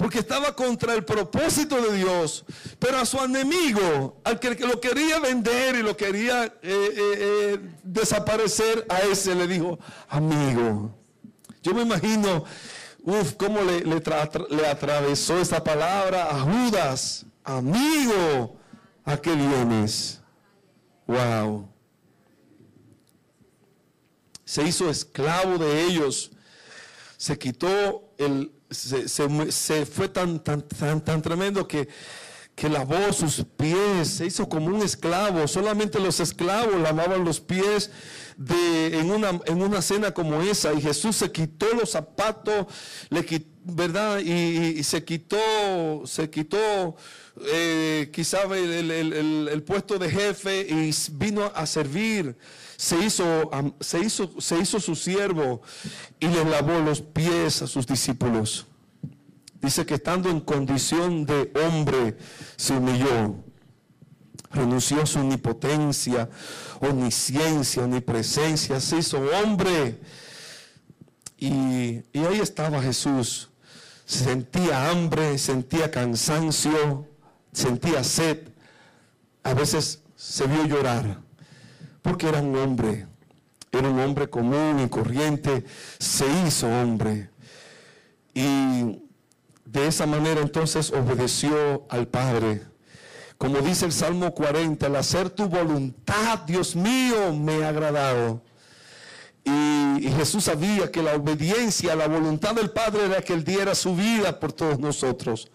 porque 0.00 0.20
estaba 0.20 0.56
contra 0.56 0.94
el 0.94 1.04
propósito 1.04 1.78
de 1.78 1.98
Dios. 1.98 2.46
Pero 2.78 2.96
a 2.96 3.04
su 3.04 3.18
enemigo, 3.18 4.18
al 4.24 4.40
que 4.40 4.54
lo 4.54 4.80
quería 4.80 5.18
vender 5.18 5.74
y 5.76 5.82
lo 5.82 5.94
quería 5.94 6.46
eh, 6.46 6.52
eh, 6.62 6.94
eh, 6.96 7.60
desaparecer, 7.82 8.86
a 8.88 9.00
ese 9.00 9.34
le 9.34 9.46
dijo, 9.46 9.78
amigo. 10.08 10.90
Yo 11.62 11.74
me 11.74 11.82
imagino, 11.82 12.44
uff, 13.02 13.34
cómo 13.34 13.60
le, 13.60 13.84
atravesó 14.70 15.38
esa 15.38 15.62
palabra 15.62 16.30
a 16.30 16.40
Judas, 16.40 17.26
amigo, 17.44 18.56
¿a 19.04 19.18
qué 19.18 19.34
vienes? 19.34 20.22
Wow. 21.06 21.68
Se 24.46 24.62
hizo 24.62 24.88
esclavo 24.88 25.58
de 25.58 25.82
ellos, 25.82 26.30
se 27.18 27.38
quitó 27.38 28.14
el 28.16 28.50
se, 28.70 29.86
fue 29.86 30.08
tan, 30.08 30.40
tan, 30.40 30.62
tan, 30.62 31.04
tan 31.04 31.22
tremendo 31.22 31.66
que, 31.66 31.88
que 32.54 32.68
lavó 32.68 33.12
sus 33.12 33.44
pies, 33.56 34.08
se 34.08 34.26
hizo 34.26 34.48
como 34.48 34.66
un 34.66 34.82
esclavo. 34.82 35.46
Solamente 35.48 35.98
los 35.98 36.20
esclavos 36.20 36.80
lavaban 36.80 37.24
los 37.24 37.40
pies 37.40 37.90
de, 38.36 38.98
en, 38.98 39.10
una, 39.10 39.40
en 39.46 39.62
una 39.62 39.82
cena 39.82 40.12
como 40.12 40.40
esa. 40.42 40.72
Y 40.72 40.80
Jesús 40.80 41.16
se 41.16 41.32
quitó 41.32 41.66
los 41.74 41.90
zapatos, 41.90 42.66
le 43.08 43.24
¿verdad? 43.62 44.20
Y, 44.20 44.82
se 44.84 45.04
quitó, 45.04 46.02
se 46.06 46.30
quitó 46.30 46.96
eh, 47.52 48.10
quizá 48.12 48.42
el, 48.42 48.90
el, 48.90 49.62
puesto 49.62 49.98
de 49.98 50.10
jefe 50.10 50.66
y 50.68 50.94
vino 51.12 51.50
a 51.54 51.66
servir 51.66 52.36
se 52.80 52.98
hizo, 52.98 53.50
se 53.78 53.98
hizo, 53.98 54.40
se 54.40 54.58
hizo 54.58 54.80
su 54.80 54.96
siervo 54.96 55.60
y 56.18 56.28
le 56.28 56.46
lavó 56.46 56.80
los 56.80 57.02
pies 57.02 57.60
a 57.60 57.66
sus 57.66 57.86
discípulos. 57.86 58.66
Dice 59.60 59.84
que 59.84 59.96
estando 59.96 60.30
en 60.30 60.40
condición 60.40 61.26
de 61.26 61.52
hombre 61.62 62.16
se 62.56 62.72
humilló, 62.72 63.34
renunció 64.50 65.02
a 65.02 65.06
su 65.06 65.18
omnipotencia, 65.18 66.30
omnisciencia, 66.80 67.84
omnipresencia, 67.84 68.80
se 68.80 68.96
hizo 68.96 69.18
hombre. 69.18 70.00
Y, 71.36 72.00
y 72.14 72.24
ahí 72.26 72.40
estaba 72.40 72.80
Jesús. 72.80 73.50
Sentía 74.06 74.88
hambre, 74.88 75.36
sentía 75.36 75.90
cansancio, 75.90 77.06
sentía 77.52 78.02
sed. 78.02 78.48
A 79.42 79.52
veces 79.52 80.00
se 80.16 80.46
vio 80.46 80.64
llorar 80.64 81.29
porque 82.02 82.28
era 82.28 82.40
un 82.40 82.56
hombre, 82.56 83.06
era 83.72 83.88
un 83.88 84.00
hombre 84.00 84.28
común 84.28 84.80
y 84.84 84.88
corriente, 84.88 85.64
se 85.98 86.26
hizo 86.46 86.66
hombre. 86.68 87.30
Y 88.34 89.02
de 89.64 89.86
esa 89.86 90.06
manera 90.06 90.40
entonces 90.40 90.92
obedeció 90.92 91.86
al 91.88 92.08
Padre. 92.08 92.62
Como 93.38 93.58
dice 93.60 93.86
el 93.86 93.92
Salmo 93.92 94.34
40, 94.34 94.86
al 94.86 94.96
hacer 94.96 95.30
tu 95.30 95.48
voluntad, 95.48 96.40
Dios 96.40 96.76
mío, 96.76 97.32
me 97.32 97.64
ha 97.64 97.70
agradado. 97.70 98.42
Y, 99.44 100.08
Jesús 100.16 100.44
sabía 100.44 100.90
que 100.90 101.02
la 101.02 101.14
obediencia 101.14 101.92
a 101.92 101.96
la 101.96 102.06
voluntad 102.06 102.54
del 102.54 102.70
Padre 102.70 103.06
era 103.06 103.22
que 103.22 103.32
Él 103.32 103.44
diera 103.44 103.74
su 103.74 103.94
vida 103.94 104.38
por 104.38 104.52
todos 104.52 104.78
nosotros. 104.78 105.50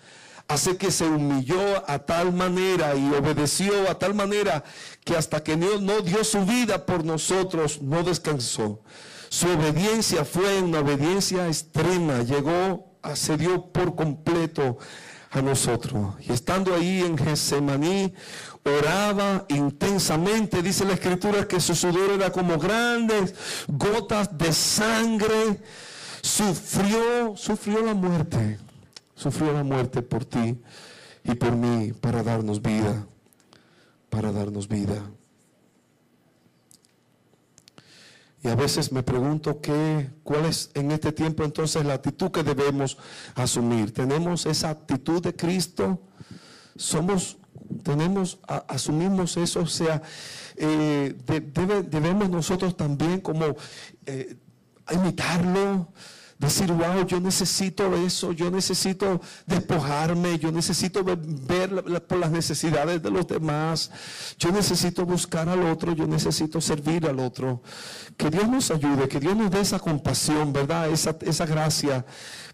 Hace 0.47 0.77
que 0.77 0.91
se 0.91 1.05
humilló 1.05 1.89
a 1.89 1.99
tal 1.99 2.31
manera 2.31 2.95
y 2.95 3.12
obedeció 3.13 3.89
a 3.89 3.97
tal 3.97 4.13
manera 4.13 4.63
que 5.03 5.15
hasta 5.15 5.43
que 5.43 5.55
Dios 5.55 5.81
no 5.81 6.01
dio 6.01 6.23
su 6.23 6.45
vida 6.45 6.86
por 6.86 7.03
nosotros, 7.03 7.81
no 7.81 8.03
descansó. 8.03 8.81
Su 9.29 9.47
obediencia 9.49 10.23
fue 10.23 10.62
una 10.62 10.79
obediencia 10.79 11.47
extrema, 11.47 12.21
llegó, 12.21 12.95
se 13.15 13.38
dio 13.38 13.71
por 13.71 13.95
completo 13.95 14.77
a 15.31 15.41
nosotros. 15.41 16.13
Y 16.21 16.31
estando 16.31 16.75
ahí 16.75 17.01
en 17.01 17.17
Getsemaní, 17.17 18.13
oraba 18.63 19.45
intensamente. 19.49 20.62
Dice 20.62 20.86
la 20.86 20.93
escritura 20.93 21.47
que 21.47 21.60
su 21.60 21.73
sudor 21.75 22.12
era 22.12 22.31
como 22.31 22.60
grandes 22.60 23.34
gotas 23.67 24.38
de 24.38 24.53
sangre. 24.53 25.60
Sufrió, 26.21 27.36
sufrió 27.36 27.81
la 27.81 27.95
muerte 27.95 28.60
sufrió 29.15 29.54
la 29.54 29.63
muerte 29.63 30.01
por 30.01 30.25
ti 30.25 30.58
y 31.23 31.36
por 31.36 31.56
mí 31.56 31.93
para 31.93 32.21
darnos 32.21 32.62
vida, 32.62 33.08
para 34.10 34.32
darnos 34.32 34.67
vida. 34.67 35.01
Y 38.45 38.47
a 38.47 38.56
veces 38.56 38.91
me 38.91 39.01
pregunto 39.01 39.60
qué, 39.60 40.08
cuál 40.23 40.45
es 40.45 40.69
en 40.75 40.91
este 40.91 41.12
tiempo 41.12 41.43
entonces 41.43 41.84
la 41.84 41.95
actitud 41.95 42.30
que 42.30 42.43
debemos 42.43 42.95
asumir. 43.34 43.91
¿Tenemos 43.91 44.45
esa 44.45 44.69
actitud 44.69 45.19
de 45.23 45.36
Cristo? 45.36 45.99
¿Somos, 46.75 47.38
tenemos, 47.82 48.38
asumimos 48.67 49.36
eso? 49.38 49.62
O 49.62 49.65
sea, 49.65 49.99
eh, 50.56 51.15
debemos 51.89 52.30
nosotros 52.30 52.78
también 52.78 53.19
como 53.19 53.56
eh, 54.06 54.38
imitarlo, 54.91 55.88
Decir, 56.38 56.69
wow, 56.69 57.06
yo 57.08 57.21
necesito 57.21 57.95
eso, 57.95 58.34
yo 58.34 58.52
necesito 58.52 59.21
despojarme, 59.45 60.38
yo 60.38 60.52
necesito 60.52 61.02
ver 61.04 62.04
por 62.08 62.17
las 62.17 62.30
necesidades 62.30 63.02
de 63.02 63.10
los 63.10 63.26
demás, 63.26 63.89
yo 64.38 64.52
necesito 64.52 65.06
buscar 65.06 65.48
al 65.48 65.63
otro, 65.63 65.93
yo 65.93 66.06
necesito 66.06 66.60
servir 66.60 67.08
al 67.08 67.19
otro. 67.19 67.63
Que 68.17 68.30
Dios 68.30 68.50
nos 68.50 68.69
ayude, 68.69 69.08
que 69.08 69.21
Dios 69.21 69.36
nos 69.38 69.50
dé 69.50 69.62
esa 69.62 69.80
compasión, 69.80 70.52
¿verdad? 70.52 70.89
Esa, 70.89 71.15
esa 71.21 71.45
gracia 71.45 72.06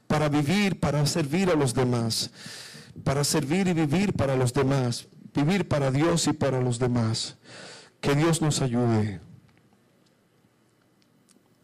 para 0.06 0.30
vivir, 0.30 0.80
para 0.80 1.04
servir 1.08 1.50
a 1.50 1.56
los 1.56 1.74
demás, 1.74 2.30
para 3.04 3.24
servir 3.24 3.67
y 3.67 3.74
vivir 3.74 4.13
para 4.13 4.36
los 4.36 4.54
demás, 4.54 5.08
vivir 5.34 5.67
para 5.67 5.89
Dios 5.89 6.28
y 6.28 6.34
para 6.34 6.62
los 6.62 6.78
demás. 6.78 7.38
Que 8.00 8.13
Dios 8.13 8.44
nos 8.44 8.62
ayude. 8.62 9.22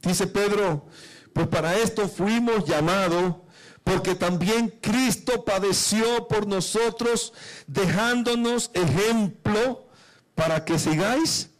Dice 0.02 0.26
Pedro, 0.26 0.88
pues 1.38 1.50
para 1.50 1.76
esto 1.78 2.10
fuimos 2.10 2.66
llamados, 2.66 3.36
porque 3.84 4.16
también 4.16 4.74
Cristo 4.82 5.46
padeció 5.46 6.28
por 6.28 6.48
nosotros, 6.48 7.32
dejándonos 7.68 8.72
ejemplo 8.74 9.88
para 10.34 10.66
que 10.66 10.80
sigáis 10.80 11.52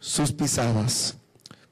sus 0.00 0.32
pisadas. 0.32 1.14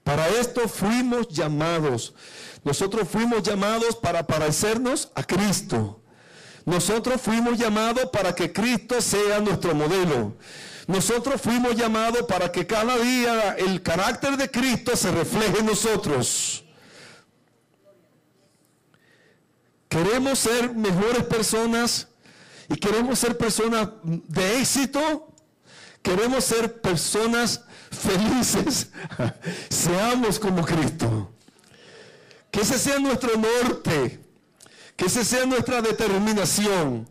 Para 0.04 0.28
esto 0.28 0.68
fuimos 0.68 1.26
llamados. 1.30 2.14
Nosotros 2.62 3.08
fuimos 3.08 3.42
llamados 3.42 3.96
para 3.96 4.24
parecernos 4.24 5.10
a 5.16 5.24
Cristo. 5.24 6.00
Nosotros 6.64 7.20
fuimos 7.20 7.58
llamados 7.58 8.08
para 8.12 8.36
que 8.36 8.52
Cristo 8.52 9.00
sea 9.00 9.40
nuestro 9.40 9.74
modelo. 9.74 10.36
Nosotros 10.86 11.40
fuimos 11.40 11.74
llamados 11.74 12.22
para 12.22 12.52
que 12.52 12.68
cada 12.68 12.96
día 12.98 13.56
el 13.58 13.82
carácter 13.82 14.36
de 14.36 14.48
Cristo 14.48 14.94
se 14.94 15.10
refleje 15.10 15.58
en 15.58 15.66
nosotros. 15.66 16.62
Queremos 19.92 20.38
ser 20.38 20.74
mejores 20.74 21.22
personas 21.24 22.08
y 22.66 22.76
queremos 22.76 23.18
ser 23.18 23.36
personas 23.36 23.90
de 24.02 24.58
éxito. 24.58 25.28
Queremos 26.00 26.44
ser 26.44 26.80
personas 26.80 27.60
felices. 27.90 28.88
Seamos 29.68 30.38
como 30.38 30.64
Cristo. 30.64 31.30
Que 32.50 32.62
ese 32.62 32.78
sea 32.78 32.98
nuestro 33.00 33.36
norte. 33.36 34.18
Que 34.96 35.04
ese 35.04 35.26
sea 35.26 35.44
nuestra 35.44 35.82
determinación. 35.82 37.06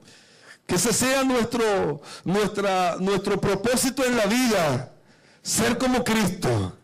Que 0.66 0.74
ese 0.74 0.92
sea 0.92 1.24
nuestro, 1.24 2.02
nuestra, 2.24 2.96
nuestro 3.00 3.40
propósito 3.40 4.04
en 4.04 4.18
la 4.18 4.26
vida, 4.26 4.92
ser 5.44 5.78
como 5.78 6.04
Cristo. 6.04 6.76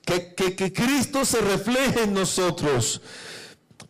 Que, 0.00 0.34
que, 0.34 0.72
Cristo 0.72 1.26
se 1.26 1.42
refleje 1.42 2.04
en 2.04 2.14
nosotros. 2.14 3.02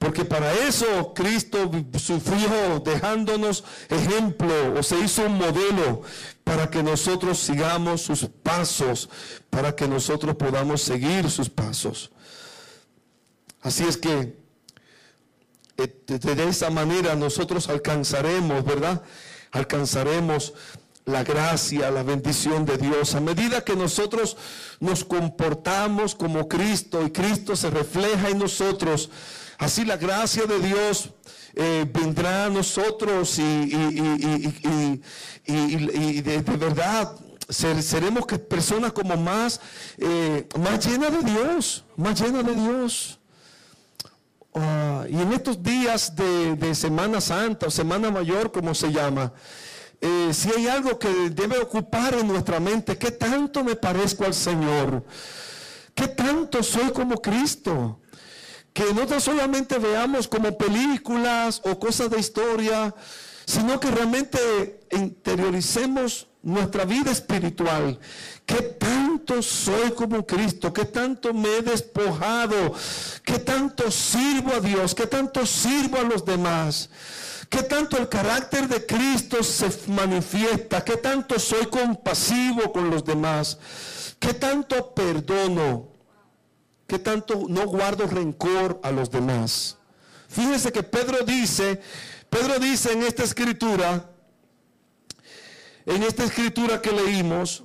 Porque 0.04 0.26
para 0.26 0.52
eso 0.52 1.14
Cristo 1.14 1.70
sufrió 1.98 2.78
dejándonos 2.84 3.64
ejemplo 3.88 4.74
o 4.78 4.82
se 4.82 5.00
hizo 5.00 5.24
un 5.24 5.38
modelo 5.38 6.02
para 6.44 6.68
que 6.68 6.82
nosotros 6.82 7.38
sigamos 7.38 8.02
sus 8.02 8.26
pasos, 8.26 9.08
para 9.48 9.74
que 9.74 9.88
nosotros 9.88 10.36
podamos 10.36 10.82
seguir 10.82 11.30
sus 11.30 11.48
pasos. 11.48 12.10
Así 13.62 13.84
es 13.84 13.96
que 13.96 14.36
eh, 15.78 16.02
de 16.06 16.48
esa 16.50 16.68
manera 16.68 17.14
nosotros 17.14 17.70
alcanzaremos, 17.70 18.62
¿verdad? 18.62 19.00
Alcanzaremos 19.52 20.52
la 21.06 21.24
gracia, 21.24 21.90
la 21.90 22.02
bendición 22.02 22.66
de 22.66 22.76
Dios. 22.76 23.14
A 23.14 23.20
medida 23.20 23.64
que 23.64 23.74
nosotros 23.74 24.36
nos 24.80 25.02
comportamos 25.02 26.14
como 26.14 26.46
Cristo 26.46 27.06
y 27.06 27.10
Cristo 27.10 27.56
se 27.56 27.70
refleja 27.70 28.28
en 28.28 28.38
nosotros, 28.38 29.08
así 29.64 29.84
la 29.84 29.96
gracia 29.96 30.44
de 30.44 30.58
Dios 30.60 31.10
eh, 31.54 31.86
vendrá 31.90 32.46
a 32.46 32.50
nosotros 32.50 33.38
y, 33.38 33.70
de, 36.22 36.42
verdad 36.58 37.16
seremos 37.48 38.26
que 38.26 38.38
personas 38.38 38.92
como 38.92 39.16
más, 39.16 39.60
eh, 39.98 40.46
más 40.58 40.86
llenas 40.86 41.12
de 41.12 41.30
Dios, 41.30 41.84
más 41.96 42.20
llenas 42.20 42.44
de 42.44 42.54
Dios. 42.54 43.18
Ah, 44.54 45.04
y 45.08 45.20
en 45.20 45.32
estos 45.32 45.62
días 45.62 46.14
de, 46.14 46.74
Semana 46.74 47.20
Santa 47.20 47.66
o 47.66 47.70
Semana 47.70 48.10
Mayor, 48.10 48.52
como 48.52 48.74
se 48.74 48.92
llama, 48.92 49.32
eh, 50.00 50.30
si 50.32 50.50
hay 50.50 50.68
algo 50.68 50.98
que 50.98 51.08
debe 51.30 51.58
ocupar 51.58 52.14
en 52.14 52.28
nuestra 52.28 52.60
mente, 52.60 52.98
¿qué 52.98 53.10
tanto 53.10 53.64
me 53.64 53.76
parezco 53.76 54.24
al 54.24 54.34
Señor? 54.34 55.04
¿Qué 55.94 56.08
tanto 56.08 56.62
soy 56.62 56.90
como 56.90 57.22
Cristo? 57.22 58.00
Que 58.74 58.92
no 58.92 59.20
solamente 59.20 59.78
veamos 59.78 60.28
como 60.28 60.58
películas 60.58 61.62
o 61.64 61.78
cosas 61.78 62.10
de 62.10 62.20
historia, 62.20 62.94
sino 63.46 63.80
que 63.80 63.90
realmente 63.90 64.80
interioricemos 64.90 66.26
nuestra 66.42 66.84
vida 66.84 67.10
espiritual. 67.10 67.98
¿Qué 68.44 68.60
tanto 68.60 69.40
soy 69.42 69.92
como 69.92 70.26
Cristo? 70.26 70.72
¿Qué 70.72 70.84
tanto 70.84 71.32
me 71.32 71.56
he 71.56 71.62
despojado? 71.62 72.74
¿Qué 73.24 73.38
tanto 73.38 73.90
sirvo 73.90 74.52
a 74.54 74.60
Dios? 74.60 74.94
¿Qué 74.94 75.06
tanto 75.06 75.46
sirvo 75.46 75.98
a 75.98 76.02
los 76.02 76.24
demás? 76.24 76.90
¿Qué 77.48 77.62
tanto 77.62 77.96
el 77.96 78.08
carácter 78.08 78.68
de 78.68 78.84
Cristo 78.84 79.42
se 79.42 79.70
manifiesta? 79.90 80.84
¿Qué 80.84 80.96
tanto 80.96 81.38
soy 81.38 81.66
compasivo 81.66 82.72
con 82.72 82.90
los 82.90 83.04
demás? 83.04 83.58
¿Qué 84.18 84.34
tanto 84.34 84.92
perdono? 84.94 85.93
¿Qué 86.86 86.98
tanto 86.98 87.46
no 87.48 87.66
guardo 87.66 88.06
rencor 88.06 88.80
a 88.82 88.90
los 88.90 89.10
demás? 89.10 89.78
Fíjense 90.28 90.72
que 90.72 90.82
Pedro 90.82 91.24
dice, 91.24 91.80
Pedro 92.28 92.58
dice 92.58 92.92
en 92.92 93.02
esta 93.02 93.22
escritura, 93.22 94.10
en 95.86 96.02
esta 96.02 96.24
escritura 96.24 96.82
que 96.82 96.92
leímos, 96.92 97.64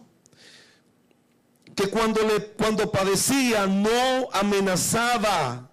que 1.76 1.90
cuando, 1.90 2.22
le, 2.24 2.46
cuando 2.52 2.92
padecía 2.92 3.66
no 3.66 4.30
amenazaba, 4.32 5.70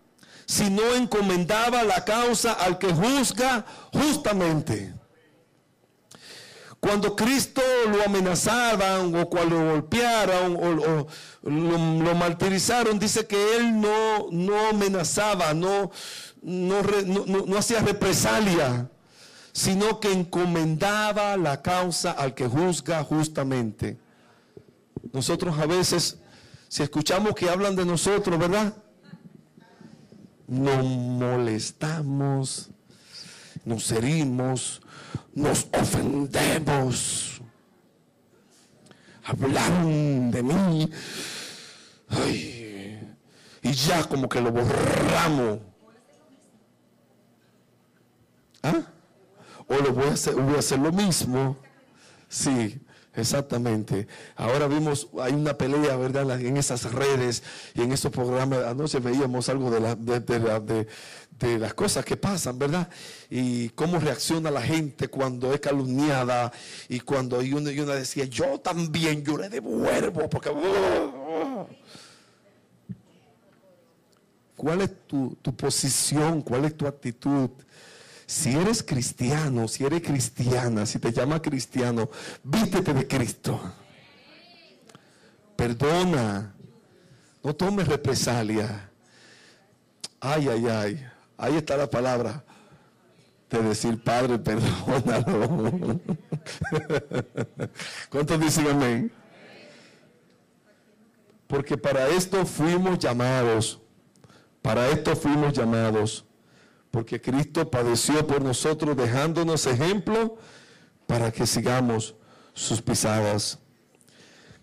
sino 0.46 0.94
encomendaba 0.94 1.82
la 1.82 2.04
causa 2.04 2.52
al 2.52 2.78
que 2.78 2.92
juzga 2.92 3.64
justamente. 3.92 4.94
Cuando 6.86 7.16
Cristo 7.16 7.60
lo 7.90 8.00
amenazaban 8.04 9.12
o 9.16 9.28
cuando 9.28 9.58
lo 9.58 9.70
golpearon 9.72 10.56
o, 10.56 11.08
lo, 11.42 12.14
martirizaron, 12.14 12.96
dice 12.96 13.26
que 13.26 13.56
él 13.56 13.80
no, 13.80 14.28
no 14.30 14.68
amenazaba, 14.68 15.52
no, 15.52 15.90
no, 16.42 16.82
no 17.26 17.58
hacía 17.58 17.80
represalia, 17.80 18.88
sino 19.52 19.98
que 19.98 20.12
encomendaba 20.12 21.36
la 21.36 21.60
causa 21.60 22.12
al 22.12 22.34
que 22.34 22.46
juzga 22.46 23.02
justamente. 23.02 23.98
Nosotros 25.12 25.58
a 25.58 25.66
veces, 25.66 26.18
si 26.68 26.84
escuchamos 26.84 27.34
que 27.34 27.50
hablan 27.50 27.74
de 27.74 27.84
nosotros, 27.84 28.38
¿verdad? 28.38 28.72
Nos 30.46 30.84
molestamos, 30.84 32.70
nos 33.64 33.90
herimos, 33.90 34.82
nos 35.36 35.68
ofendemos. 35.72 37.40
Hablaron 39.22 40.30
de 40.30 40.42
mí. 40.42 40.90
y 43.62 43.72
ya 43.72 44.02
como 44.04 44.28
que 44.28 44.40
lo 44.40 44.50
borramos. 44.50 45.58
¿Ah? 48.62 48.82
O 49.68 49.76
lo 49.76 49.92
voy 49.92 50.08
a 50.08 50.12
hacer, 50.12 50.34
voy 50.34 50.56
a 50.56 50.58
hacer 50.58 50.78
lo 50.78 50.90
mismo. 50.90 51.56
Sí, 52.28 52.80
Exactamente. 53.16 54.06
Ahora 54.36 54.68
vimos, 54.68 55.08
hay 55.18 55.32
una 55.32 55.56
pelea, 55.56 55.96
¿verdad? 55.96 56.38
En 56.38 56.58
esas 56.58 56.92
redes 56.92 57.42
y 57.74 57.80
en 57.80 57.92
esos 57.92 58.12
programas. 58.12 58.64
Anoche 58.64 59.00
veíamos 59.00 59.48
algo 59.48 59.70
de, 59.70 59.80
la, 59.80 59.94
de, 59.94 61.58
las 61.58 61.72
cosas 61.72 62.04
que 62.04 62.18
pasan, 62.18 62.58
¿verdad? 62.58 62.90
Y 63.30 63.70
cómo 63.70 63.98
reacciona 63.98 64.50
la 64.50 64.60
gente 64.60 65.08
cuando 65.08 65.54
es 65.54 65.60
calumniada 65.60 66.52
y 66.90 67.00
cuando 67.00 67.42
y 67.42 67.54
una, 67.54 67.72
y 67.72 67.80
una 67.80 67.94
decía, 67.94 68.26
yo 68.26 68.60
también, 68.60 69.24
yo 69.24 69.38
le 69.38 69.48
devuelvo, 69.48 70.28
porque... 70.28 70.50
¿Cuál 74.56 74.80
es 74.80 75.06
tu, 75.06 75.36
tu 75.42 75.54
posición? 75.54 76.40
¿Cuál 76.40 76.64
es 76.64 76.76
tu 76.76 76.86
actitud? 76.86 77.50
Si 78.26 78.56
eres 78.56 78.82
cristiano, 78.82 79.68
si 79.68 79.84
eres 79.84 80.02
cristiana, 80.02 80.84
si 80.84 80.98
te 80.98 81.12
llama 81.12 81.40
cristiano, 81.40 82.10
vístete 82.42 82.92
de 82.92 83.06
Cristo. 83.06 83.60
Perdona. 85.54 86.52
No 87.44 87.54
tomes 87.54 87.86
represalia. 87.86 88.90
Ay, 90.18 90.48
ay, 90.48 90.66
ay. 90.66 91.06
Ahí 91.38 91.56
está 91.56 91.76
la 91.76 91.88
palabra 91.88 92.44
de 93.48 93.62
decir, 93.62 94.02
Padre, 94.02 94.40
perdónalo. 94.40 96.00
¿Cuántos 98.10 98.40
dicen 98.40 98.66
amén? 98.66 99.12
Porque 101.46 101.78
para 101.78 102.08
esto 102.08 102.44
fuimos 102.44 102.98
llamados. 102.98 103.80
Para 104.62 104.88
esto 104.88 105.14
fuimos 105.14 105.52
llamados 105.52 106.25
porque 106.96 107.20
Cristo 107.20 107.70
padeció 107.70 108.26
por 108.26 108.40
nosotros 108.40 108.96
dejándonos 108.96 109.66
ejemplo 109.66 110.38
para 111.06 111.30
que 111.30 111.46
sigamos 111.46 112.14
sus 112.54 112.80
pisadas. 112.80 113.58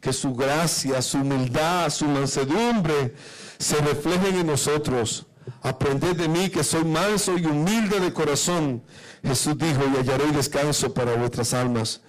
Que 0.01 0.11
su 0.11 0.33
gracia, 0.33 0.99
su 1.03 1.19
humildad, 1.19 1.91
su 1.91 2.05
mansedumbre 2.05 3.13
se 3.59 3.75
reflejen 3.75 4.37
en 4.37 4.47
nosotros. 4.47 5.27
Aprended 5.61 6.15
de 6.15 6.27
mí 6.27 6.49
que 6.49 6.63
soy 6.63 6.83
manso 6.83 7.37
y 7.37 7.45
humilde 7.45 7.99
de 7.99 8.11
corazón. 8.11 8.81
Jesús 9.23 9.55
dijo, 9.55 9.83
y 9.93 9.97
hallaré 9.97 10.31
descanso 10.31 10.91
para 10.91 11.13
vuestras 11.15 11.53
almas, 11.53 12.01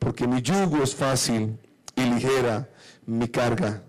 porque 0.00 0.26
mi 0.26 0.42
yugo 0.42 0.82
es 0.82 0.96
fácil 0.96 1.56
y 1.94 2.02
ligera 2.06 2.68
mi 3.06 3.28
carga. 3.28 3.84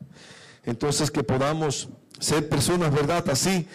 Entonces 0.64 1.10
que 1.10 1.24
podamos 1.24 1.90
ser 2.20 2.48
personas, 2.48 2.94
¿verdad? 2.94 3.28
Así 3.32 3.68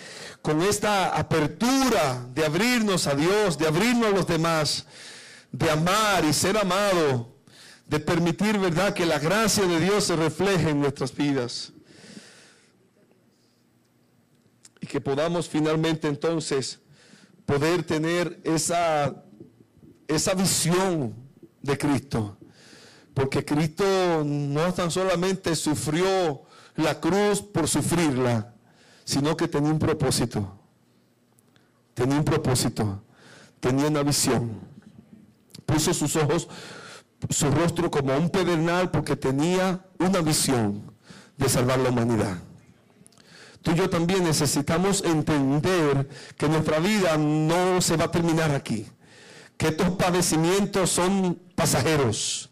con 0.46 0.62
esta 0.62 1.08
apertura 1.08 2.24
de 2.32 2.44
abrirnos 2.44 3.08
a 3.08 3.16
Dios, 3.16 3.58
de 3.58 3.66
abrirnos 3.66 4.06
a 4.06 4.16
los 4.16 4.28
demás, 4.28 4.86
de 5.50 5.68
amar 5.68 6.24
y 6.24 6.32
ser 6.32 6.56
amado, 6.56 7.34
de 7.84 7.98
permitir, 7.98 8.56
¿verdad?, 8.56 8.94
que 8.94 9.04
la 9.06 9.18
gracia 9.18 9.66
de 9.66 9.80
Dios 9.80 10.04
se 10.04 10.14
refleje 10.14 10.70
en 10.70 10.78
nuestras 10.78 11.12
vidas. 11.12 11.72
Y 14.80 14.86
que 14.86 15.00
podamos 15.00 15.48
finalmente 15.48 16.06
entonces 16.06 16.78
poder 17.44 17.82
tener 17.82 18.40
esa, 18.44 19.16
esa 20.06 20.34
visión 20.34 21.12
de 21.60 21.76
Cristo. 21.76 22.38
Porque 23.14 23.44
Cristo 23.44 24.22
no 24.24 24.72
tan 24.72 24.92
solamente 24.92 25.56
sufrió 25.56 26.44
la 26.76 27.00
cruz 27.00 27.42
por 27.42 27.66
sufrirla, 27.66 28.52
sino 29.06 29.34
que 29.38 29.48
tenía 29.48 29.70
un 29.70 29.78
propósito. 29.78 30.58
Tenía 31.94 32.18
un 32.18 32.24
propósito, 32.24 33.02
tenía 33.58 33.86
una 33.86 34.02
visión. 34.02 34.60
Puso 35.64 35.94
sus 35.94 36.14
ojos, 36.16 36.46
su 37.30 37.50
rostro 37.50 37.90
como 37.90 38.14
un 38.14 38.28
pedernal 38.28 38.90
porque 38.90 39.16
tenía 39.16 39.80
una 39.98 40.20
visión 40.20 40.92
de 41.38 41.48
salvar 41.48 41.78
la 41.78 41.88
humanidad. 41.88 42.36
Tú 43.62 43.70
y 43.70 43.76
yo 43.76 43.88
también 43.88 44.24
necesitamos 44.24 45.02
entender 45.02 46.06
que 46.36 46.50
nuestra 46.50 46.78
vida 46.80 47.16
no 47.16 47.80
se 47.80 47.96
va 47.96 48.04
a 48.04 48.10
terminar 48.10 48.50
aquí 48.50 48.86
que 49.56 49.68
estos 49.68 49.90
padecimientos 49.90 50.90
son 50.90 51.40
pasajeros, 51.54 52.50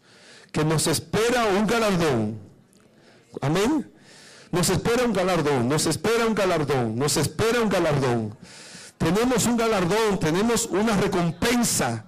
que 0.51 0.65
nos 0.65 0.87
espera 0.87 1.45
un 1.45 1.67
galardón. 1.67 2.39
Amén. 3.41 3.91
Nos 4.51 4.69
espera 4.69 5.05
un 5.05 5.13
galardón, 5.13 5.67
nos 5.67 5.85
espera 5.85 6.25
un 6.25 6.35
galardón, 6.35 6.95
nos 6.95 7.17
espera 7.17 7.61
un 7.61 7.69
galardón. 7.69 8.37
Tenemos 8.97 9.45
un 9.45 9.57
galardón, 9.57 10.19
tenemos 10.19 10.65
una 10.67 10.95
recompensa. 10.95 12.05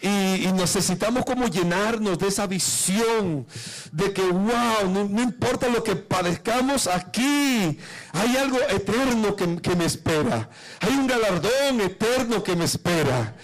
Y, 0.00 0.52
necesitamos 0.52 1.24
como 1.24 1.46
llenarnos 1.46 2.18
de 2.18 2.28
esa 2.28 2.46
visión 2.46 3.46
de 3.90 4.12
que, 4.12 4.22
wow, 4.22 4.90
no, 4.90 5.22
importa 5.22 5.68
lo 5.68 5.82
que 5.82 5.96
padezcamos 5.96 6.88
aquí, 6.88 7.78
hay 8.12 8.36
algo 8.36 8.58
eterno 8.68 9.34
que, 9.34 9.56
que, 9.62 9.74
me 9.74 9.86
espera. 9.86 10.50
Hay 10.80 10.92
un 10.92 11.06
galardón 11.06 11.80
eterno 11.80 12.42
que 12.42 12.54
me 12.54 12.64
espera. 12.64 13.34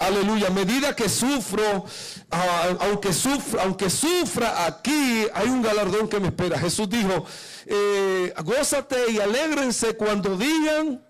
Aleluya. 0.00 0.46
A 0.46 0.50
medida 0.50 0.96
que 0.96 1.10
sufro, 1.10 1.84
ah, 2.30 2.70
aunque, 2.80 3.12
sufra, 3.12 3.64
aunque 3.64 3.90
sufra 3.90 4.64
aquí, 4.64 5.26
hay 5.34 5.48
un 5.48 5.60
galardón 5.60 6.08
que 6.08 6.18
me 6.18 6.28
espera. 6.28 6.58
Jesús 6.58 6.88
dijo, 6.88 7.26
eh, 7.66 8.32
gózate 8.42 9.12
y 9.12 9.20
alégrense 9.20 9.94
cuando 9.96 10.38
digan 10.38 11.04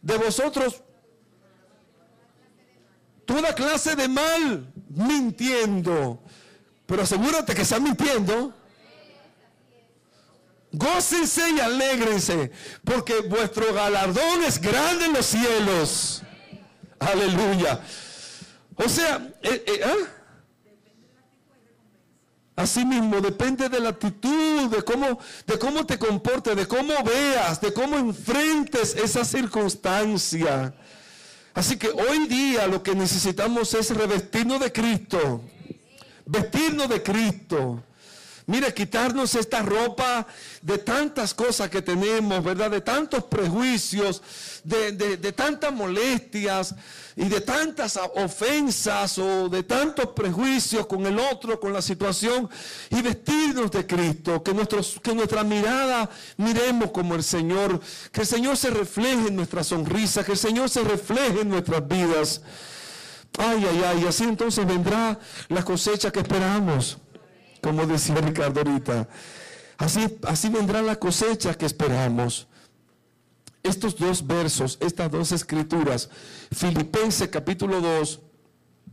de 0.00 0.16
vosotros 0.16 0.82
toda 3.26 3.54
clase 3.54 3.94
de 3.94 4.08
mal 4.08 4.72
mintiendo. 4.88 6.22
Pero 6.86 7.02
asegúrate 7.02 7.54
que 7.54 7.62
están 7.62 7.82
mintiendo. 7.82 8.54
Gócense 10.72 11.50
y 11.50 11.60
alégrense, 11.60 12.50
porque 12.84 13.20
vuestro 13.20 13.72
galardón 13.74 14.42
es 14.44 14.58
grande 14.58 15.04
en 15.04 15.12
los 15.12 15.26
cielos. 15.26 16.23
Aleluya. 17.12 17.80
O 18.76 18.88
sea, 18.88 19.28
eh, 19.42 19.64
eh 19.66 19.80
¿ah? 19.84 20.14
Así 22.56 22.84
mismo, 22.84 23.20
depende 23.20 23.68
de 23.68 23.80
la 23.80 23.88
actitud, 23.88 24.70
de 24.70 24.82
cómo, 24.82 25.18
de 25.44 25.58
cómo 25.58 25.84
te 25.84 25.98
comportes, 25.98 26.54
de 26.54 26.68
cómo 26.68 26.94
veas, 27.02 27.60
de 27.60 27.72
cómo 27.72 27.96
enfrentes 27.96 28.94
esa 28.94 29.24
circunstancia. 29.24 30.72
Así 31.52 31.76
que 31.76 31.88
hoy 31.88 32.26
día 32.28 32.68
lo 32.68 32.82
que 32.82 32.94
necesitamos 32.94 33.74
es 33.74 33.90
revestirnos 33.90 34.60
de 34.60 34.72
Cristo, 34.72 35.40
vestirnos 36.26 36.88
de 36.88 37.02
Cristo. 37.02 37.82
Mire, 38.46 38.74
quitarnos 38.74 39.34
esta 39.36 39.62
ropa 39.62 40.26
de 40.60 40.76
tantas 40.76 41.32
cosas 41.32 41.70
que 41.70 41.80
tenemos, 41.80 42.44
¿verdad? 42.44 42.70
De 42.70 42.82
tantos 42.82 43.24
prejuicios, 43.24 44.20
de, 44.62 44.92
de, 44.92 45.32
tantas 45.32 45.72
molestias 45.72 46.74
y 47.16 47.24
de 47.24 47.40
tantas 47.40 47.98
ofensas 48.16 49.16
o 49.16 49.48
de 49.48 49.62
tantos 49.62 50.08
prejuicios 50.08 50.86
con 50.86 51.06
el 51.06 51.18
otro, 51.18 51.58
con 51.58 51.72
la 51.72 51.80
situación, 51.80 52.50
y 52.90 53.00
vestirnos 53.00 53.70
de 53.70 53.86
Cristo, 53.86 54.42
que, 54.42 54.52
nuestros, 54.52 55.00
que 55.02 55.14
nuestra 55.14 55.42
mirada 55.42 56.10
miremos 56.36 56.90
como 56.90 57.14
el 57.14 57.22
Señor, 57.22 57.80
que 58.12 58.20
el 58.20 58.26
Señor 58.26 58.58
se 58.58 58.68
refleje 58.68 59.28
en 59.28 59.36
nuestra 59.36 59.64
sonrisa, 59.64 60.22
que 60.22 60.32
el 60.32 60.38
Señor 60.38 60.68
se 60.68 60.84
refleje 60.84 61.40
en 61.40 61.48
nuestras 61.48 61.88
vidas. 61.88 62.42
Ay, 63.38 63.66
ay, 63.70 63.82
ay, 63.86 64.04
así 64.06 64.24
entonces 64.24 64.66
vendrá 64.66 65.18
la 65.48 65.64
cosecha 65.64 66.10
que 66.10 66.20
esperamos 66.20 66.98
como 67.64 67.86
decía 67.86 68.16
Ricardo 68.16 68.60
ahorita. 68.60 69.08
Así, 69.78 70.18
así 70.24 70.50
vendrá 70.50 70.82
la 70.82 70.96
cosecha 70.96 71.54
que 71.54 71.64
esperamos. 71.64 72.46
Estos 73.62 73.96
dos 73.96 74.24
versos, 74.26 74.76
estas 74.82 75.10
dos 75.10 75.32
escrituras, 75.32 76.10
Filipenses 76.52 77.28
capítulo 77.28 77.80
2 77.80 78.20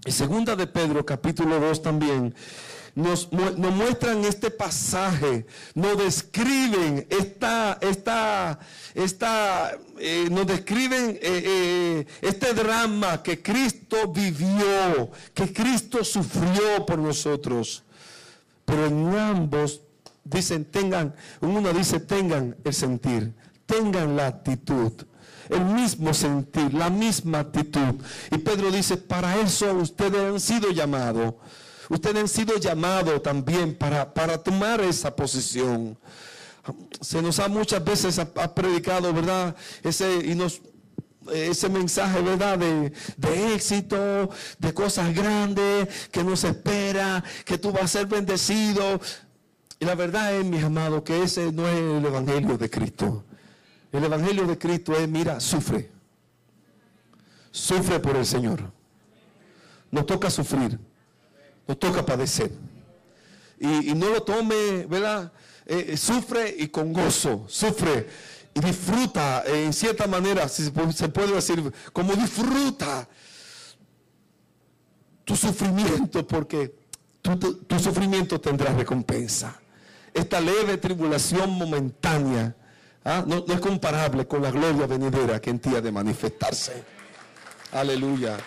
y 0.06 0.12
segunda 0.14 0.56
de 0.56 0.68
Pedro 0.68 1.06
capítulo 1.06 1.60
2 1.60 1.82
también, 1.82 2.34
nos, 2.96 3.30
muestran 3.34 4.24
este 4.24 4.50
pasaje, 4.50 5.46
nos 5.76 5.98
describen 5.98 7.06
esta, 7.10 7.78
esta, 7.82 8.58
esta 8.96 9.78
eh, 10.00 10.30
nos 10.32 10.48
describen 10.48 11.10
eh, 11.10 11.20
eh, 11.22 12.08
este 12.22 12.54
drama 12.54 13.22
que 13.22 13.42
Cristo 13.42 14.08
vivió, 14.08 15.12
que 15.34 15.52
Cristo 15.52 16.06
sufrió 16.06 16.86
por 16.86 17.00
nosotros. 17.00 17.84
Pero 18.72 18.86
en 18.86 19.14
ambos 19.18 19.82
dicen, 20.24 20.64
tengan, 20.64 21.14
uno 21.42 21.74
dice, 21.74 22.00
tengan 22.00 22.56
el 22.64 22.74
sentir, 22.74 23.34
tengan 23.66 24.16
la 24.16 24.28
actitud, 24.28 24.94
el 25.50 25.66
mismo 25.66 26.14
sentir, 26.14 26.74
la 26.74 26.90
misma 26.90 27.40
actitud. 27.40 27.96
Y 28.32 28.38
Pedro 28.38 28.72
dice, 28.72 28.96
para 28.96 29.38
eso 29.42 29.74
ustedes 29.74 30.22
han 30.22 30.40
sido 30.40 30.72
llamados. 30.72 31.34
Ustedes 31.90 32.16
han 32.16 32.28
sido 32.30 32.56
llamados 32.56 33.22
también 33.22 33.76
para, 33.76 34.14
para 34.14 34.38
tomar 34.38 34.80
esa 34.80 35.14
posición. 35.14 35.98
Se 37.02 37.22
nos 37.22 37.40
ha 37.40 37.50
muchas 37.50 37.84
veces 37.84 38.20
ha, 38.20 38.56
predicado, 38.56 39.12
¿verdad? 39.12 39.54
Ese, 39.84 40.24
y 40.24 40.34
nos, 40.34 40.62
ese 41.34 41.70
mensaje, 41.70 42.22
¿verdad? 42.22 42.58
De, 42.58 42.92
de, 43.18 43.56
éxito, 43.56 44.30
de 44.60 44.74
cosas 44.74 45.14
grandes, 45.14 46.10
que 46.12 46.24
nos 46.24 46.44
espera, 46.44 47.24
que 47.46 47.58
tú 47.58 47.72
vas 47.72 47.84
a 47.84 47.88
ser 47.88 48.08
bendecido. 48.08 49.00
Y 49.80 49.86
la 49.86 49.96
verdad 49.96 50.36
es, 50.36 50.46
mis 50.46 50.64
amados, 50.64 51.04
que 51.04 51.24
ese 51.24 51.52
no 51.52 51.68
es 51.68 51.76
el 51.76 52.06
Evangelio 52.06 52.58
de 52.58 52.70
Cristo. 52.70 53.24
El 53.92 54.04
Evangelio 54.04 54.48
de 54.48 54.58
Cristo 54.58 54.96
es, 54.96 55.08
mira, 55.08 55.40
sufre. 55.40 55.90
Sufre 57.52 58.00
por 58.00 58.16
el 58.16 58.26
Señor. 58.26 58.72
Nos 59.92 60.06
toca 60.06 60.30
sufrir. 60.30 60.80
Nos 61.68 61.78
toca 61.78 62.06
padecer. 62.06 62.52
Y, 63.60 63.94
no 63.94 64.10
lo 64.10 64.24
tome, 64.24 64.86
¿verdad? 64.88 65.32
Eh, 65.66 65.96
sufre 65.98 66.56
y 66.58 66.70
con 66.70 66.94
gozo. 66.94 67.46
Sufre 67.48 68.08
y 68.41 68.41
disfruta, 68.54 69.44
en 69.46 69.74
cierta 69.74 70.08
manera, 70.08 70.48
si 70.50 70.72
se 70.94 71.10
puede 71.10 71.34
decir, 71.34 71.72
como 71.94 72.14
disfruta 72.14 73.08
tu 75.24 75.36
sufrimiento, 75.36 76.28
porque 76.28 76.76
tu, 77.22 77.80
sufrimiento 77.80 78.42
tendrá 78.42 78.74
recompensa. 78.74 79.60
Esta 80.14 80.42
leve 80.42 80.78
tribulación 80.78 81.52
momentánea 81.52 82.56
¿ah? 83.06 83.24
no, 83.26 83.46
no, 83.48 83.54
es 83.54 83.62
comparable 83.62 84.28
con 84.28 84.42
la 84.42 84.52
gloria 84.52 84.86
venidera 84.86 85.40
que 85.40 85.52
en 85.52 85.60
ti 85.60 85.74
ha 85.74 85.82
de 85.82 85.92
manifestarse. 85.92 86.84
Aleluya. 87.72 88.38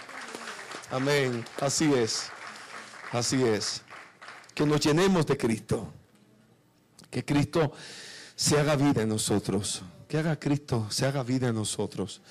Amén. 0.91 1.43
Así 1.61 1.93
es. 1.95 2.29
Así 3.13 3.43
es. 3.43 3.81
Que 4.55 4.67
nos 4.67 4.81
llenemos 4.81 5.25
de 5.25 5.39
Cristo. 5.39 5.91
Que 7.09 7.25
Cristo 7.25 7.73
se 8.37 8.59
haga 8.61 8.77
vida 8.77 9.03
en 9.03 9.09
nosotros 9.09 9.83
que 10.15 10.21
haga 10.21 10.39
Cristo, 10.39 10.87
se 10.91 11.07
haga 11.07 11.25
vida 11.25 11.49
en 11.49 11.57
nosotros. 11.57 12.23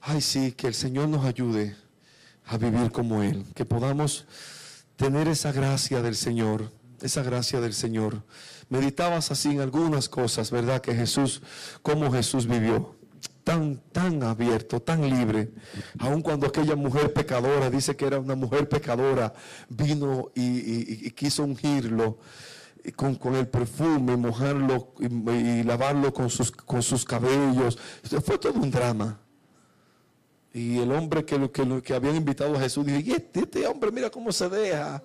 Ay, 0.00 0.20
sí, 0.20 0.52
que 0.52 0.68
el 0.68 0.74
Señor 0.74 1.08
nos 1.08 1.24
ayude 1.24 1.74
a 2.46 2.56
vivir 2.56 2.92
como 2.92 3.24
Él, 3.24 3.44
que 3.56 3.64
podamos 3.64 4.24
tener 4.94 5.26
esa 5.26 5.50
gracia 5.50 6.00
del 6.00 6.14
Señor, 6.14 6.70
esa 7.02 7.24
gracia 7.24 7.60
del 7.60 7.74
Señor. 7.74 8.22
Meditabas 8.68 9.32
así 9.32 9.48
en 9.48 9.60
algunas 9.62 10.08
cosas, 10.08 10.52
¿verdad? 10.52 10.80
Que 10.80 10.94
Jesús, 10.94 11.42
como 11.82 12.12
Jesús 12.12 12.46
vivió, 12.46 12.94
tan, 13.42 13.78
tan 13.90 14.22
abierto, 14.22 14.80
tan 14.80 15.10
libre, 15.10 15.50
aun 15.98 16.22
cuando 16.22 16.46
aquella 16.46 16.76
mujer 16.76 17.12
pecadora, 17.12 17.68
dice 17.68 17.96
que 17.96 18.06
era 18.06 18.20
una 18.20 18.36
mujer 18.36 18.68
pecadora, 18.68 19.34
vino 19.68 20.30
y 20.36 21.10
quiso 21.10 21.42
ungirlo 21.42 22.20
con, 22.92 23.14
con, 23.16 23.34
el 23.34 23.48
perfume, 23.48 24.16
mojarlo 24.16 24.94
y, 24.98 25.62
lavarlo 25.62 26.12
con 26.12 26.30
sus, 26.30 26.50
con 26.50 26.82
sus 26.82 27.04
cabellos. 27.04 27.78
Fue 28.24 28.38
todo 28.38 28.54
un 28.54 28.70
drama. 28.70 29.18
Y 30.52 30.78
el 30.78 30.90
hombre 30.92 31.24
que, 31.24 31.50
que, 31.50 31.82
que 31.82 31.94
habían 31.94 32.16
invitado 32.16 32.56
a 32.56 32.60
Jesús 32.60 32.86
dijo, 32.86 32.98
este, 32.98 33.40
este, 33.40 33.66
hombre 33.66 33.90
mira 33.92 34.10
cómo 34.10 34.32
se 34.32 34.48
deja. 34.48 35.02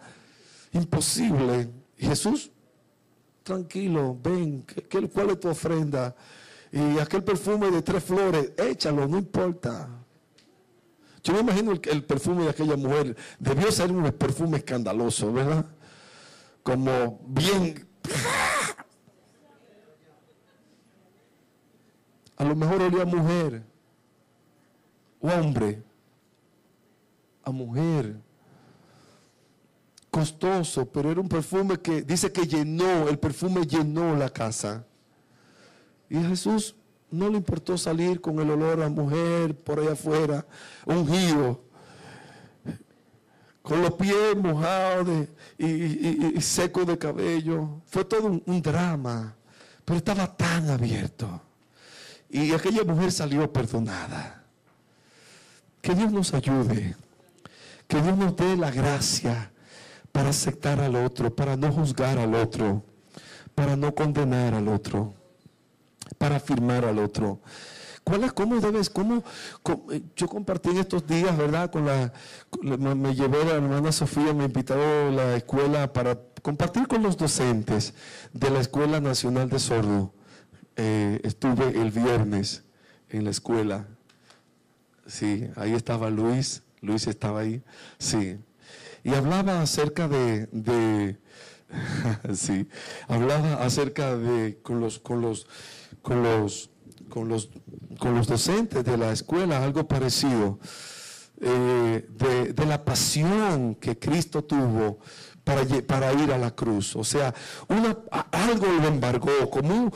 Imposible. 0.72 1.70
Jesús, 1.98 2.52
tranquilo, 3.44 4.18
ven, 4.22 4.64
¿qué, 4.64 5.08
¿cuál 5.10 5.32
es 5.32 5.40
tu 5.40 5.50
ofrenda? 5.50 6.16
Y 6.72 6.98
aquel 6.98 7.24
perfume 7.24 7.70
de 7.70 7.82
tres 7.82 8.04
flores, 8.04 8.52
échalo, 8.58 9.08
no 9.08 9.18
importa. 9.18 9.90
Yo 11.24 11.34
me 11.34 11.42
imagino 11.42 11.72
el, 11.72 11.82
el 11.90 12.04
perfume 12.04 12.46
de 12.46 12.50
aquella 12.50 12.76
mujer, 12.76 13.16
debió 13.40 13.72
ser 13.72 13.92
un 13.92 14.12
perfume 14.12 14.58
escandaloso, 14.58 15.32
¿verdad? 15.32 15.66
Como 16.64 17.20
bien... 17.28 17.88
A 22.36 22.46
lo 22.46 22.56
mejor 22.56 22.82
olía 22.82 23.04
a 23.04 23.06
mujer 23.06 23.64
o 25.22 25.28
hombre, 25.30 25.82
a 27.44 27.52
mujer. 27.52 28.20
Costoso, 30.10 30.86
pero 30.86 31.10
era 31.10 31.22
un 31.22 31.30
perfume 31.30 31.78
que 31.78 32.02
dice 32.02 32.32
que 32.32 32.46
llenó, 32.46 33.08
el 33.08 33.18
perfume 33.18 33.66
llenó 33.66 34.16
la 34.16 34.30
casa. 34.30 34.86
Y 36.10 36.18
Jesús 36.18 36.76
no 37.10 37.30
le 37.30 37.38
importó 37.38 37.78
salir 37.78 38.20
con 38.20 38.40
el 38.40 38.52
olor 38.52 38.84
a 38.84 38.90
mujer 38.90 39.56
por 39.56 39.80
allá 39.80 39.94
afuera, 39.94 40.46
ungido. 40.86 41.63
Con 43.64 43.82
los 43.82 43.94
pies 43.94 44.36
mojados 44.36 45.28
y, 45.58 46.40
secos 46.42 46.86
de 46.86 46.98
cabello. 46.98 47.82
Fue 47.88 48.06
todo 48.06 48.42
un, 48.46 48.62
drama, 48.62 49.36
pero 49.84 49.98
estaba 49.98 50.28
tan 50.28 50.70
abierto. 50.70 51.42
Y 52.30 52.52
aquella 52.52 52.84
mujer 52.84 53.12
salió 53.12 53.52
perdonada. 53.52 54.44
Que 55.82 55.96
Dios 55.96 56.12
nos 56.12 56.34
ayude, 56.34 56.96
que 57.88 58.02
Dios 58.02 58.18
nos 58.18 58.36
dé 58.36 58.56
la 58.56 58.70
gracia 58.70 59.52
para 60.12 60.30
aceptar 60.30 60.80
al 60.80 60.96
otro, 60.96 61.34
para 61.34 61.58
no 61.58 61.72
juzgar 61.72 62.18
al 62.18 62.36
otro, 62.36 62.84
para 63.56 63.76
no 63.76 63.94
condenar 63.94 64.54
al 64.54 64.68
otro, 64.68 65.14
para 66.18 66.38
afirmar 66.38 66.86
al 66.86 67.00
otro. 67.00 67.40
¿Cuál 68.04 68.26
es, 68.26 68.34
cómo 68.34 68.60
debes, 68.60 68.90
cómo, 68.90 69.24
eh, 69.92 70.02
yo 70.16 70.28
compartí 70.28 70.70
en 70.70 70.78
estos 70.78 71.08
días, 71.08 71.38
¿verdad? 71.38 71.72
Con 71.72 71.86
la, 71.86 72.12
me 72.62 73.16
llevé 73.16 73.46
la 73.46 73.54
hermana 73.54 73.92
Sofía, 73.92 74.34
me 74.34 74.46
invitó 74.46 74.74
a 74.74 75.12
la 75.12 75.36
escuela 75.38 75.94
para 75.94 76.20
compartir 76.42 76.88
con 76.88 77.02
los 77.02 77.16
docentes 77.16 77.94
de 78.34 78.50
la 78.50 78.60
Escuela 78.60 79.00
Nacional 79.00 79.50
de 79.50 79.60
Sordo. 79.60 80.14
Eh, 80.76 81.22
estuve 81.24 81.82
el 81.82 81.92
viernes 81.92 82.64
en 83.10 83.24
la 83.24 83.30
escuela. 83.30 83.88
Sí, 85.08 85.48
ahí 85.56 85.74
estaba 85.74 86.10
Luis, 86.10 86.64
Luis 86.82 87.08
estaba 87.08 87.42
ahí, 87.42 87.64
sí. 88.00 88.38
Y 89.06 89.14
hablaba 89.14 89.62
acerca 89.62 90.08
de, 90.08 90.48
de 90.52 91.18
sí, 92.34 92.68
hablaba 93.08 93.64
acerca 93.64 94.18
de, 94.18 94.60
con 94.62 94.80
los, 94.80 95.00
con 95.00 95.22
los, 95.22 95.48
con 96.02 96.24
los 96.24 96.70
con 97.14 97.30
los, 97.30 97.50
con 98.00 98.16
los 98.16 98.26
docentes 98.26 98.84
de 98.84 98.98
la 98.98 99.12
escuela 99.12 99.64
algo 99.64 99.88
parecido, 99.88 100.58
eh, 101.40 102.08
de, 102.10 102.66
la 102.66 102.84
pasión 102.84 103.76
que 103.76 104.00
Cristo 104.00 104.44
tuvo 104.44 104.98
para, 105.44 105.64
para, 105.86 106.12
ir 106.14 106.34
a 106.34 106.40
la 106.40 106.56
cruz. 106.56 106.96
O 106.96 107.04
sea, 107.04 107.32
algo 108.32 108.66
lo 108.66 108.88
embargó, 108.88 109.48
como, 109.52 109.92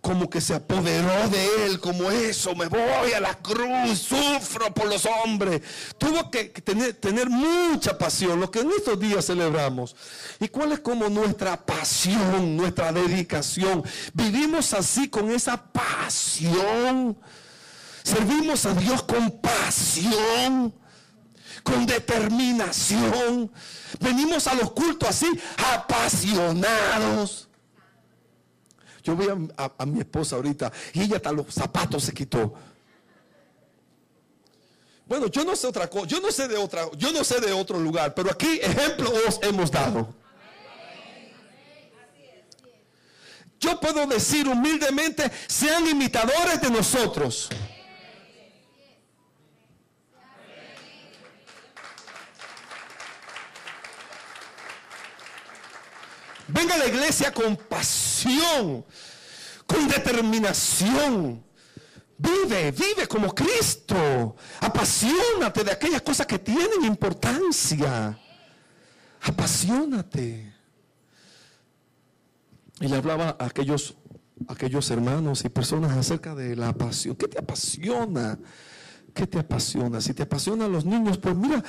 como 0.00 0.30
que 0.30 0.40
se 0.40 0.54
apoderó 0.54 1.28
de 1.28 1.66
él, 1.66 1.80
como 1.80 2.10
eso, 2.10 2.54
me 2.54 2.66
voy 2.66 3.12
a 3.16 3.20
la 3.20 3.34
cruz, 3.34 3.98
sufro 3.98 4.72
por 4.72 4.86
los 4.86 5.06
hombres. 5.06 5.62
Tuvo 5.98 6.30
que 6.30 6.44
tener, 6.44 6.94
tener 6.94 7.28
mucha 7.28 7.98
pasión, 7.98 8.40
lo 8.40 8.50
que 8.50 8.60
en 8.60 8.70
estos 8.70 8.98
días 8.98 9.26
celebramos. 9.26 9.96
¿Y 10.40 10.48
cuál 10.48 10.72
es 10.72 10.80
como 10.80 11.08
nuestra 11.08 11.64
pasión, 11.64 12.56
nuestra 12.56 12.92
dedicación? 12.92 13.82
Vivimos 14.14 14.72
así 14.74 15.08
con 15.08 15.30
esa 15.30 15.62
pasión. 15.72 17.18
Servimos 18.02 18.64
a 18.64 18.74
Dios 18.74 19.02
con 19.02 19.30
pasión, 19.40 20.74
con 21.62 21.84
determinación. 21.86 23.52
Venimos 24.00 24.46
a 24.46 24.54
los 24.54 24.72
cultos 24.72 25.10
así, 25.10 25.26
apasionados. 25.74 27.47
Yo 29.08 29.16
vi 29.16 29.26
a, 29.56 29.86
mi 29.86 30.00
esposa 30.00 30.36
ahorita 30.36 30.70
y 30.92 31.00
ella 31.00 31.16
hasta 31.16 31.32
los 31.32 31.46
zapatos 31.46 32.04
se 32.04 32.12
quitó. 32.12 32.52
Bueno, 35.06 35.28
yo 35.28 35.46
no 35.46 35.56
sé 35.56 35.66
otra 35.66 35.88
cosa, 35.88 36.06
yo 36.06 36.20
no 36.20 36.30
sé 36.30 36.46
de 36.46 36.58
otra, 36.58 36.90
yo 36.94 37.10
no 37.10 37.24
sé 37.24 37.40
de 37.40 37.50
otro 37.54 37.78
lugar, 37.78 38.12
pero 38.12 38.30
aquí 38.30 38.60
ejemplo 38.60 39.10
os 39.26 39.40
hemos 39.42 39.70
dado. 39.70 40.14
Yo 43.58 43.80
puedo 43.80 44.06
decir 44.06 44.46
humildemente, 44.46 45.32
sean 45.46 45.88
imitadores 45.88 46.60
de 46.60 46.68
nosotros. 46.68 47.48
Venga 56.48 56.74
a 56.74 56.78
la 56.78 56.86
iglesia 56.86 57.32
con 57.32 57.56
pasión, 57.56 58.84
con 59.66 59.88
determinación. 59.88 61.44
Vive, 62.16 62.72
vive 62.72 63.06
como 63.06 63.34
Cristo. 63.34 64.34
Apasionate 64.60 65.62
de 65.62 65.72
aquellas 65.72 66.02
cosas 66.02 66.26
que 66.26 66.38
tienen 66.38 66.84
importancia. 66.84 68.18
Apasionate. 69.22 70.54
Y 72.80 72.88
le 72.88 72.96
hablaba 72.96 73.36
a 73.38 73.46
aquellos, 73.46 73.96
aquellos 74.48 74.90
hermanos 74.90 75.44
y 75.44 75.48
personas 75.50 75.96
acerca 75.96 76.34
de 76.34 76.56
la 76.56 76.72
pasión. 76.72 77.14
¿Qué 77.14 77.28
te 77.28 77.38
apasiona? 77.38 78.38
¿Qué 79.12 79.26
te 79.26 79.38
apasiona? 79.38 80.00
Si 80.00 80.14
te 80.14 80.22
apasionan 80.22 80.72
los 80.72 80.84
niños, 80.84 81.18
pues 81.18 81.36
mira, 81.36 81.62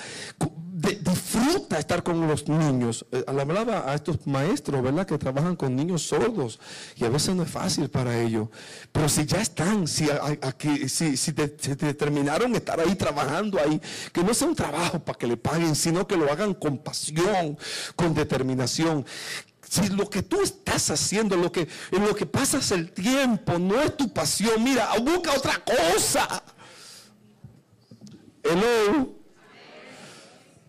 disfruta 0.79 1.77
estar 1.77 2.03
con 2.03 2.25
los 2.27 2.47
niños. 2.47 3.05
Eh, 3.11 3.23
hablaba 3.27 3.91
a 3.91 3.95
estos 3.95 4.25
maestros, 4.25 4.81
¿verdad? 4.81 5.05
Que 5.05 5.17
trabajan 5.17 5.55
con 5.55 5.75
niños 5.75 6.03
sordos 6.03 6.59
y 6.95 7.03
a 7.05 7.09
veces 7.09 7.35
no 7.35 7.43
es 7.43 7.49
fácil 7.49 7.89
para 7.89 8.19
ellos. 8.19 8.47
Pero 8.91 9.09
si 9.09 9.25
ya 9.25 9.41
están, 9.41 9.87
si, 9.87 10.07
aquí, 10.41 10.87
si, 10.87 11.17
si, 11.17 11.31
determinaron 11.31 12.55
estar 12.55 12.79
ahí 12.79 12.95
trabajando 12.95 13.59
ahí, 13.59 13.81
que 14.13 14.23
no 14.23 14.33
sea 14.33 14.47
un 14.47 14.55
trabajo 14.55 14.99
para 14.99 15.17
que 15.17 15.27
le 15.27 15.37
paguen, 15.37 15.75
sino 15.75 16.07
que 16.07 16.15
lo 16.15 16.31
hagan 16.31 16.53
con 16.53 16.77
pasión, 16.77 17.57
con 17.95 18.13
determinación. 18.13 19.05
Si 19.67 19.87
lo 19.89 20.09
que 20.09 20.23
tú 20.23 20.41
estás 20.41 20.89
haciendo, 20.89 21.35
lo 21.35 21.51
que, 21.51 21.67
en 21.91 22.05
lo 22.05 22.15
que 22.15 22.25
pasas 22.25 22.71
el 22.71 22.91
tiempo, 22.91 23.59
no 23.59 23.79
es 23.81 23.95
tu 23.95 24.11
pasión, 24.11 24.63
mira, 24.63 24.89
busca 24.99 25.33
otra 25.33 25.61
cosa. 25.63 26.43
Hello. 28.43 29.18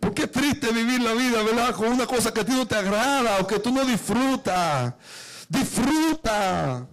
Porque 0.01 0.23
es 0.23 0.31
triste 0.31 0.71
vivir 0.71 0.99
la 1.01 1.13
vida, 1.13 1.43
¿verdad? 1.43 1.75
Con 1.75 1.89
una 1.89 2.07
cosa 2.07 2.33
que 2.33 2.41
a 2.41 2.45
ti 2.45 2.51
no 2.51 2.67
te 2.67 2.75
agrada 2.75 3.37
o 3.39 3.45
que 3.47 3.59
tú 3.59 3.71
no 3.71 3.85
disfrutas. 3.85 4.95
Disfruta. 5.47 6.87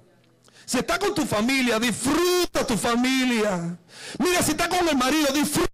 Si 0.67 0.79
estás 0.79 0.99
con 0.99 1.15
tu 1.15 1.25
familia, 1.25 1.81
disfruta 1.81 2.67
tu 2.67 2.77
familia. 2.77 3.79
Mira, 4.19 4.43
si 4.43 4.51
estás 4.51 4.69
con 4.69 4.87
el 4.87 4.97
marido, 4.97 5.33
disfruta. 5.33 5.73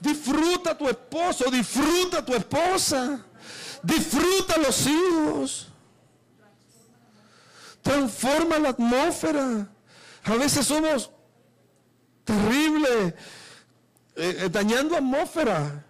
Disfruta 0.00 0.78
tu 0.78 0.88
esposo, 0.88 1.50
disfruta 1.50 2.24
tu 2.24 2.32
esposa. 2.34 3.26
Disfruta 3.82 4.56
los 4.58 4.86
hijos. 4.86 5.68
Transforma 7.82 8.60
la 8.60 8.68
atmósfera. 8.68 9.66
A 10.24 10.34
veces 10.34 10.64
somos 10.64 11.10
terrible, 12.24 13.14
eh, 14.16 14.36
eh, 14.40 14.48
dañando 14.50 14.96
atmósfera. 14.96 15.84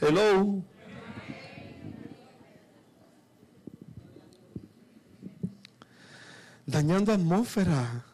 Hello. 0.00 0.62
Dañando 6.66 7.12
atmósfera. 7.12 8.04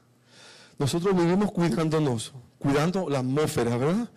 Nosotros 0.78 1.16
vivimos 1.16 1.50
cuidándonos, 1.52 2.32
cuidando 2.58 3.08
la 3.08 3.20
atmósfera, 3.20 3.76
¿verdad? 3.76 4.08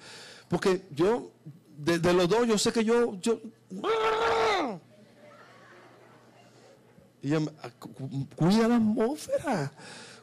Porque 0.48 0.88
yo, 0.91 1.32
de, 1.78 2.13
los 2.13 2.28
dos, 2.28 2.48
yo 2.48 2.58
sé 2.58 2.72
que 2.72 2.84
yo, 2.84 3.20
yo, 3.22 3.39
ah, 3.84 4.78
cuida 8.36 8.68
la 8.68 8.76
atmósfera, 8.76 9.72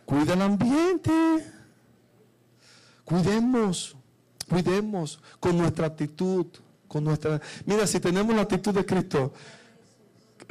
cuida 0.04 0.34
el 0.34 0.42
ambiente. 0.42 1.12
Cuidemos, 3.04 3.96
cuidemos 4.48 5.20
con 5.40 5.58
nuestra 5.58 5.86
actitud, 5.86 6.46
con 6.86 7.04
nuestra... 7.04 7.40
Mira, 7.66 7.86
si 7.86 8.00
tenemos 8.00 8.34
la 8.34 8.42
actitud 8.42 8.72
de 8.72 8.86
Cristo, 8.86 9.32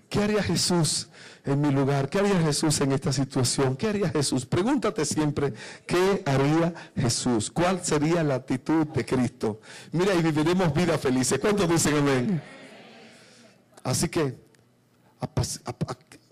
¿qué 0.09 0.23
haría 0.23 0.43
Jesús 0.43 1.07
en 1.45 1.61
mi 1.61 1.71
lugar? 1.71 2.09
¿Qué 2.09 2.19
haría 2.19 2.39
Jesús 2.41 2.81
en 2.81 2.91
esta 2.91 3.13
situación? 3.13 3.75
¿Qué 3.75 3.87
haría 3.87 4.09
Jesús? 4.09 4.45
Pregúntate 4.45 5.05
siempre, 5.05 5.53
¿qué 5.87 6.23
haría 6.25 6.73
Jesús? 6.95 7.49
¿Cuál 7.49 7.83
sería 7.85 8.23
la 8.23 8.35
actitud 8.35 8.87
de 8.87 9.05
Cristo? 9.05 9.61
Mira, 9.93 10.13
y 10.13 10.21
viviremos 10.21 10.73
vida 10.73 10.97
felices. 10.97 11.39
¿Cuántos 11.39 11.69
dicen 11.69 11.95
amén? 11.95 12.41
Así 13.83 14.09
que, 14.09 14.35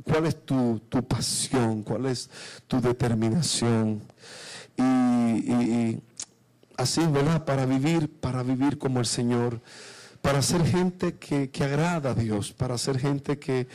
¿cuál 0.03 0.25
es 0.25 0.45
tu, 0.45 0.81
pasión? 1.07 1.83
¿Cuál 1.83 2.07
es 2.07 2.29
tu 2.67 2.81
determinación? 2.81 4.03
y 4.77 5.99
así, 6.79 7.05
¿verdad? 7.05 7.43
Para 7.43 7.65
vivir, 7.65 8.09
para 8.09 8.41
vivir 8.41 8.77
como 8.77 8.99
el 8.99 9.05
Señor, 9.05 9.61
para 10.21 10.41
ser 10.41 10.65
gente 10.65 11.15
que, 11.15 11.51
agrada 11.61 12.11
a 12.11 12.13
Dios, 12.13 12.53
para 12.53 12.77
ser 12.77 12.99
gente 12.99 13.37
que, 13.37 13.67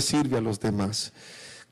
sirve 0.00 0.38
a 0.38 0.40
los 0.40 0.60
demás. 0.60 1.12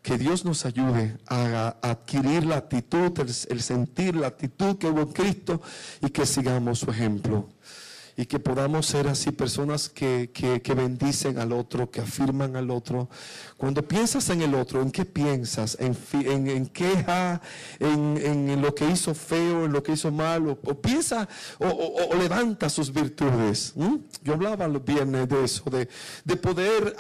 Que 0.03 0.19
Dios 0.19 0.45
nos 0.45 0.65
ayude 0.65 1.17
a, 1.29 1.77
adquirir 1.83 2.45
la 2.45 2.57
actitud, 2.57 3.13
el, 3.49 3.63
sentir 3.63 4.17
la 4.17 4.29
actitud 4.29 4.79
que 4.79 4.89
hubo 4.89 5.03
en 5.03 5.13
Cristo 5.13 5.61
y 6.01 6.11
que 6.11 6.27
sigamos 6.27 6.81
su 6.81 6.91
ejemplo. 6.91 7.49
Y 8.21 8.27
que 8.27 8.39
podamos 8.39 8.85
ser 8.85 9.09
así 9.09 9.31
personas 9.31 9.89
que, 9.89 10.31
que, 10.31 10.75
bendicen 10.75 11.39
al 11.39 11.55
otro, 11.55 11.91
que 11.91 12.03
afirman 12.03 12.55
al 12.55 12.71
otro. 12.71 13.09
Cuando 13.57 13.83
piensas 13.89 14.29
en 14.29 14.43
el 14.43 14.55
otro, 14.55 14.83
¿en 14.83 14.91
qué 14.91 15.07
piensas? 15.07 15.79
¿En, 15.81 15.97
en, 16.13 16.67
queja? 16.67 17.41
En, 17.79 18.19
¿En, 18.19 18.61
lo 18.61 18.75
que 18.75 18.87
hizo 18.87 19.15
feo? 19.15 19.65
¿En 19.65 19.73
lo 19.73 19.83
que 19.83 19.93
hizo 19.93 20.11
mal? 20.13 20.47
¿O, 20.49 20.75
piensa 20.83 21.27
o, 21.59 22.15
levanta 22.15 22.69
sus 22.69 22.93
virtudes? 22.93 23.73
Yo 24.23 24.35
hablaba 24.35 24.69
los 24.69 24.85
viernes 24.85 25.27
de 25.27 25.43
eso, 25.43 25.71
de, 25.71 25.89
de 26.23 26.37
poder 26.37 26.95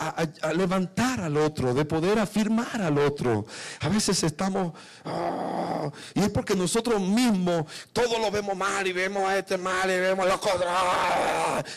levantar 0.56 1.20
al 1.20 1.36
otro, 1.36 1.74
de 1.74 1.84
poder 1.84 2.18
afirmar 2.18 2.80
al 2.80 2.96
otro. 2.96 3.44
A 3.80 3.90
veces 3.90 4.22
estamos, 4.22 4.72
ah, 5.04 5.90
y 6.14 6.20
es 6.20 6.30
porque 6.30 6.56
nosotros 6.56 6.98
mismos 6.98 7.66
todo 7.92 8.18
lo 8.18 8.30
vemos 8.30 8.56
mal 8.56 8.86
y 8.86 8.94
vemos 8.94 9.22
a 9.24 9.36
este 9.36 9.58
mal 9.58 9.90
y 9.90 9.98
vemos 9.98 10.24
a 10.24 10.28
los 10.30 10.40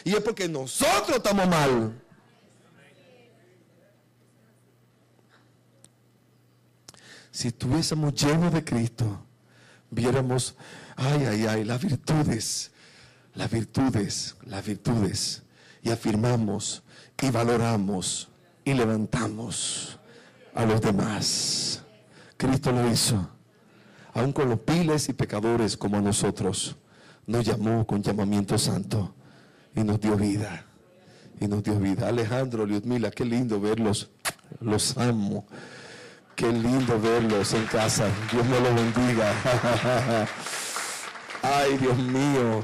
y 0.04 0.14
es 0.14 0.22
porque 0.22 0.48
nosotros 0.48 1.18
estamos 1.18 1.48
mal. 1.48 2.00
Si 7.32 7.48
estuviésemos 7.48 8.14
llenos 8.14 8.54
de 8.54 8.64
Cristo, 8.64 9.26
viéramos, 9.90 10.56
ay, 10.96 11.26
ay, 11.26 11.46
ay, 11.48 11.64
las 11.64 11.82
virtudes, 11.82 12.72
las 13.34 13.50
virtudes, 13.50 14.36
las 14.44 14.64
virtudes, 14.64 15.42
y 15.82 15.90
afirmamos 15.90 16.84
y 17.22 17.32
valoramos 17.32 18.30
y 18.66 18.74
levantamos 18.74 19.98
a 20.54 20.66
los 20.66 20.82
demás. 20.82 21.82
Cristo 22.36 22.72
lo 22.72 22.92
hizo, 22.92 23.30
aun 24.14 24.34
con 24.34 24.50
los 24.50 24.60
piles 24.60 25.08
y 25.08 25.14
pecadores 25.14 25.78
como 25.78 25.98
a 25.98 26.02
nosotros 26.02 26.76
nos 27.26 27.46
llamó 27.46 27.88
con 27.88 28.04
llamamiento 28.04 28.58
santo 28.58 29.16
y 29.76 29.84
nos 29.84 30.00
dio 30.00 30.16
vida. 30.16 30.66
Y 31.40 31.48
nos 31.48 31.64
dio 31.64 31.80
vida. 31.80 32.08
Alejandro, 32.08 32.66
Liudmila, 32.66 33.12
qué 33.12 33.26
lindo 33.26 33.60
verlos. 33.60 34.10
Los 34.60 34.98
amo. 34.98 35.46
Qué 36.36 36.52
lindo 36.52 37.00
verlos 37.00 37.54
en 37.54 37.66
casa. 37.66 38.08
Dios 38.32 38.46
me 38.46 38.60
los 38.60 38.76
bendiga. 38.76 39.34
Ay, 41.42 41.78
Dios 41.78 41.98
mío. 41.98 42.64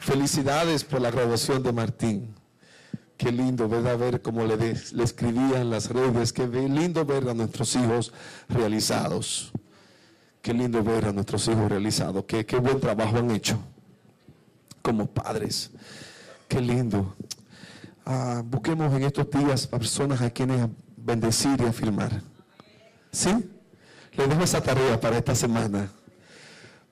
Felicidades 0.00 0.84
por 0.84 1.00
la 1.00 1.10
graduación 1.10 1.62
de 1.62 1.72
Martín. 1.72 2.34
Qué 3.16 3.32
lindo, 3.32 3.68
¿verdad? 3.68 3.98
Ver 3.98 4.22
cómo 4.22 4.44
le, 4.44 4.56
le 4.56 5.04
escribía 5.04 5.60
en 5.60 5.70
las 5.70 5.90
redes. 5.90 6.32
Qué 6.32 6.46
lindo 6.46 7.04
ver 7.04 7.28
a 7.28 7.34
nuestros 7.34 7.74
hijos 7.74 8.12
realizados. 8.48 9.52
Qué 10.42 10.52
lindo 10.52 10.84
ver 10.84 11.06
a 11.06 11.12
nuestros 11.12 11.48
hijos 11.48 11.68
realizados. 11.68 12.24
Qué, 12.26 12.44
qué 12.46 12.58
buen 12.58 12.78
trabajo 12.78 13.16
han 13.16 13.30
hecho 13.30 13.58
como 14.86 15.06
padres. 15.06 15.72
Qué 16.48 16.60
lindo. 16.60 17.14
Ah, 18.04 18.42
busquemos 18.44 18.94
en 18.94 19.02
estos 19.02 19.28
días 19.30 19.66
personas 19.66 20.20
a 20.20 20.30
quienes 20.30 20.68
bendecir 20.96 21.60
y 21.60 21.64
afirmar. 21.64 22.22
¿Sí? 23.10 23.30
Le 24.12 24.26
dejo 24.26 24.42
esa 24.42 24.60
tarea 24.60 25.00
para 25.00 25.18
esta 25.18 25.34
semana. 25.34 25.90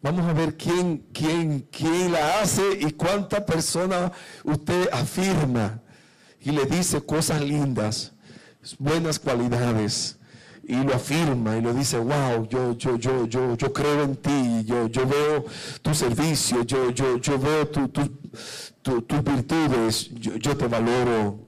Vamos 0.02 0.26
a 0.26 0.32
ver 0.32 0.56
quién, 0.56 1.06
quién, 1.12 1.66
quién 1.70 2.12
la 2.12 2.40
hace 2.40 2.62
y 2.80 2.92
cuántas 2.92 3.40
personas 3.42 4.12
usted 4.42 4.88
afirma 4.92 5.80
y 6.40 6.50
le 6.50 6.66
dice 6.66 7.00
cosas 7.00 7.40
lindas, 7.40 8.12
buenas 8.78 9.18
cualidades 9.18 10.18
y 10.66 10.76
lo 10.76 10.94
afirma 10.94 11.56
y 11.56 11.62
lo 11.62 11.72
dice, 11.72 11.98
wow, 11.98 12.46
yo, 12.48 12.76
yo, 12.76 12.96
yo, 12.96 13.26
yo, 13.26 13.56
yo 13.56 13.72
creo 13.72 14.02
en 14.02 14.16
ti, 14.16 14.64
yo, 14.64 14.88
yo 14.88 15.06
veo 15.06 15.44
tu 15.80 15.94
servicio, 15.94 16.62
yo, 16.64 16.90
yo, 16.90 17.18
yo 17.18 17.38
veo 17.38 17.66
tu, 17.68 17.90
tus 18.84 19.24
virtudes, 19.24 20.10
yo, 20.14 20.56
te 20.56 20.68
valoro, 20.68 21.40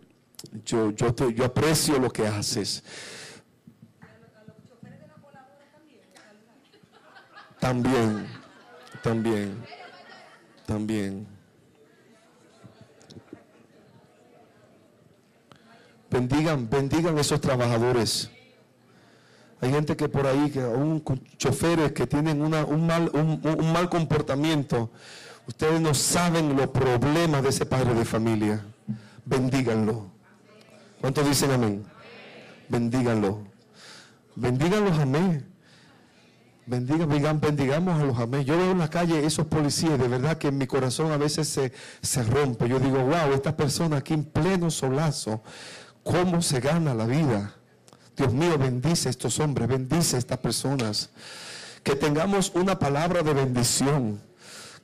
yo, 0.64 0.90
yo, 0.90 1.14
te, 1.14 1.32
yo 1.34 1.44
aprecio 1.44 1.98
lo 1.98 2.10
que 2.10 2.26
haces. 2.26 2.82
También, 7.60 8.26
también, 9.02 9.62
también. 10.66 11.26
Bendigan, 16.10 16.68
bendigan 16.70 17.18
esos 17.18 17.40
trabajadores 17.40 18.30
hay 19.60 19.70
gente 19.70 19.96
que 19.96 20.08
por 20.08 20.26
ahí, 20.26 20.50
que 20.50 20.60
aún 20.60 21.02
choferes 21.38 21.92
que 21.92 22.06
tienen 22.06 22.42
un, 22.42 22.86
mal, 22.86 23.10
un, 23.12 23.72
mal 23.72 23.88
comportamiento. 23.88 24.90
Ustedes 25.46 25.80
no 25.80 25.94
saben 25.94 26.56
los 26.56 26.68
problemas 26.68 27.42
de 27.42 27.50
ese 27.50 27.66
padre 27.66 27.94
de 27.94 28.04
familia. 28.04 28.64
Bendíganlo. 29.24 30.10
¿Cuántos 31.00 31.28
dicen 31.28 31.52
amén? 31.52 31.84
Bendíganlo. 32.68 33.42
Bendíganlos 34.34 34.98
amén. 34.98 35.56
Bendigan, 36.66 37.40
bendigamos 37.40 38.00
a 38.00 38.04
los 38.04 38.18
amén. 38.18 38.44
Yo 38.44 38.56
veo 38.58 38.72
en 38.72 38.78
la 38.78 38.90
calle 38.90 39.24
esos 39.24 39.46
policías, 39.46 40.00
de 40.00 40.08
verdad 40.08 40.36
que 40.36 40.48
en 40.48 40.58
mi 40.58 40.66
corazón 40.66 41.12
a 41.12 41.16
veces 41.16 41.48
se, 41.48 41.72
se 42.02 42.24
rompe. 42.24 42.68
Yo 42.68 42.80
digo, 42.80 42.98
wow, 42.98 43.32
estas 43.32 43.54
personas 43.54 44.00
aquí 44.00 44.14
en 44.14 44.24
pleno 44.24 44.68
solazo, 44.72 45.42
¿cómo 46.02 46.42
se 46.42 46.58
gana 46.58 46.92
la 46.92 47.06
vida? 47.06 47.54
Dios 48.16 48.32
mío, 48.32 48.58
bendice 48.58 49.08
a 49.08 49.10
estos 49.10 49.38
hombres, 49.38 49.68
bendice 49.68 50.16
a 50.16 50.18
estas 50.18 50.38
personas. 50.38 51.10
Que 51.84 51.94
tengamos 51.94 52.50
una 52.56 52.80
palabra 52.80 53.22
de 53.22 53.32
bendición. 53.32 54.20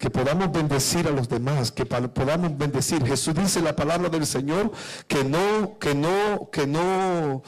Que 0.03 0.11
podamos 0.11 0.50
bendecir 0.50 1.07
a 1.07 1.12
los 1.12 1.28
demás, 1.28 1.70
que 1.70 1.86
podamos 1.86 2.59
bendecir. 2.59 3.07
Jesús 3.07 3.36
dice 3.36 3.62
la 3.62 3.76
palabra 3.76 4.09
del 4.09 4.26
Señor 4.26 4.72
que 5.07 5.22
no, 5.22 5.78
que 5.78 5.94
no, 5.94 6.48
que 6.50 6.66
no, 6.66 7.44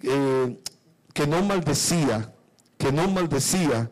eh, 0.00 0.58
que 1.12 1.26
no 1.26 1.42
maldecía, 1.42 2.32
que 2.78 2.92
no 2.92 3.08
maldecía. 3.08 3.90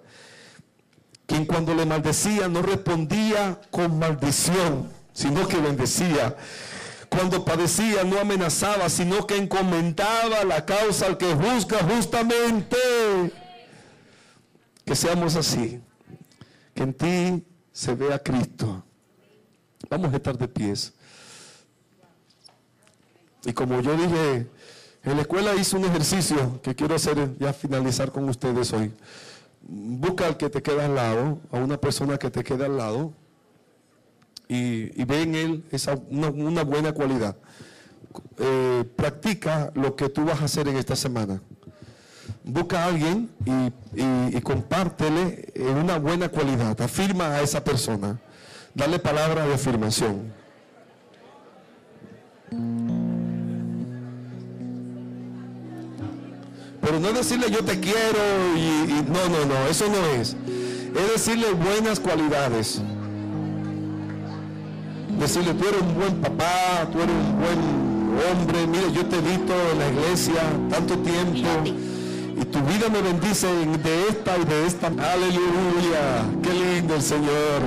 Quien 1.27 1.45
cuando 1.45 1.75
le 1.75 1.85
maldecía 1.85 2.49
no 2.49 2.62
respondía 2.62 3.61
con 3.71 3.99
maldición, 3.99 4.89
sino 5.12 5.47
que 5.47 5.59
bendecía. 5.59 6.39
Cuando 7.11 7.45
padecía 7.45 8.03
no 8.03 8.19
amenazaba, 8.19 8.89
sino 8.89 9.27
que 9.27 9.37
encomendaba 9.37 10.43
la 10.43 10.64
causa 10.64 11.05
al 11.05 11.19
que 11.19 11.35
juzga 11.35 11.81
justamente. 11.83 12.79
Que 14.87 14.97
seamos 14.97 15.37
así. 15.37 15.83
Que 16.73 16.83
en 16.83 16.95
ti 16.95 17.45
se 17.77 17.95
vea 17.95 18.18
Cristo. 18.18 18.83
Vamos 19.91 20.11
a 20.11 20.16
estar 20.16 20.39
de 20.39 20.49
pies. 20.49 20.95
Y 23.45 23.53
como 23.53 23.83
yo 23.83 23.95
dije, 23.95 24.47
en 25.05 25.14
la 25.14 25.20
escuela 25.20 25.55
hice 25.55 25.77
un 25.77 25.85
ejercicio 25.85 26.59
que 26.62 26.74
quiero 26.74 26.95
hacer 26.95 27.37
ya 27.39 27.53
finalizar 27.53 28.11
con 28.11 28.31
ustedes 28.31 28.72
hoy. 28.72 28.95
Busca 29.61 30.27
al 30.27 30.39
que 30.39 30.49
te 30.49 30.62
queda 30.62 30.87
al 30.87 30.95
lado, 30.95 31.39
a 31.53 31.59
una 31.59 31.77
persona 31.77 32.16
que 32.16 32.31
te 32.31 32.43
queda 32.43 32.64
al 32.64 32.79
lado 32.79 33.12
y, 34.49 35.05
ve 35.05 35.20
en 35.20 35.35
él 35.35 35.64
esa, 35.70 36.01
una, 36.09 36.64
buena 36.64 36.93
cualidad. 36.93 37.37
Eh, 38.39 38.85
practica 38.97 39.70
lo 39.74 39.97
que 39.97 40.09
tú 40.09 40.24
vas 40.24 40.41
a 40.41 40.47
hacer 40.47 40.66
en 40.66 40.79
esta 40.79 40.97
semana. 40.97 41.43
Busca 42.47 42.84
a 42.84 42.86
alguien 42.86 43.28
y, 43.44 44.40
compártele 44.40 45.53
una 45.80 45.99
buena 45.99 46.28
cualidad. 46.28 46.80
Afirma 46.80 47.32
a 47.32 47.42
esa 47.42 47.62
persona. 47.62 48.18
Dale 48.74 48.99
palabra 48.99 49.47
de 49.47 49.55
afirmación. 49.55 50.32
Pero 56.80 57.01
no 57.01 57.12
decirle 57.12 57.51
yo 57.51 57.64
te 57.64 57.80
quiero 57.80 58.18
y, 58.57 58.61
y 58.61 59.07
no, 59.09 59.28
no, 59.28 59.44
no, 59.44 59.66
eso 59.68 59.86
no 59.88 60.20
es. 60.20 60.36
Es 60.94 61.12
decirle 61.12 61.53
buenas 61.53 61.99
cualidades 62.01 62.80
decirle, 65.18 65.55
tú 65.55 65.66
eres 65.66 65.80
un 65.80 65.94
buen 65.94 66.20
papá, 66.20 66.88
tú 66.92 66.99
eres 66.99 67.14
un 67.14 67.38
buen 67.40 67.59
hombre, 68.30 68.66
mire, 68.66 68.92
yo 68.92 69.07
te 69.07 69.16
he 69.16 69.20
visto 69.20 69.53
en 69.72 69.78
la 69.78 69.88
iglesia 69.88 70.42
tanto 70.70 70.99
tiempo 70.99 71.49
y 72.37 72.45
tu 72.45 72.61
vida 72.61 72.89
me 72.91 73.01
bendice 73.01 73.47
de 73.47 74.09
esta 74.09 74.37
y 74.37 74.45
de 74.45 74.66
esta. 74.66 74.89
Aleluya, 74.89 76.24
qué 76.43 76.53
lindo 76.53 76.95
el 76.95 77.03
Señor. 77.03 77.62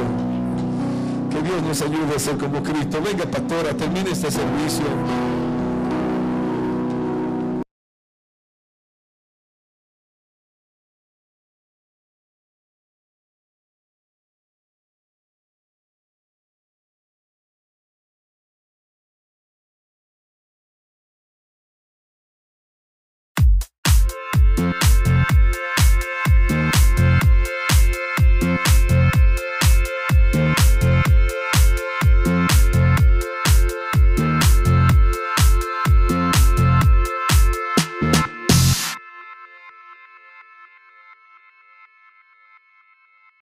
Que 1.31 1.41
Dios 1.41 1.61
nos 1.63 1.81
ayude 1.81 2.15
a 2.15 2.19
ser 2.19 2.37
como 2.37 2.61
Cristo. 2.61 2.99
Venga, 3.03 3.25
pastora, 3.25 3.73
termine 3.73 4.11
este 4.11 4.29
servicio. 4.31 4.85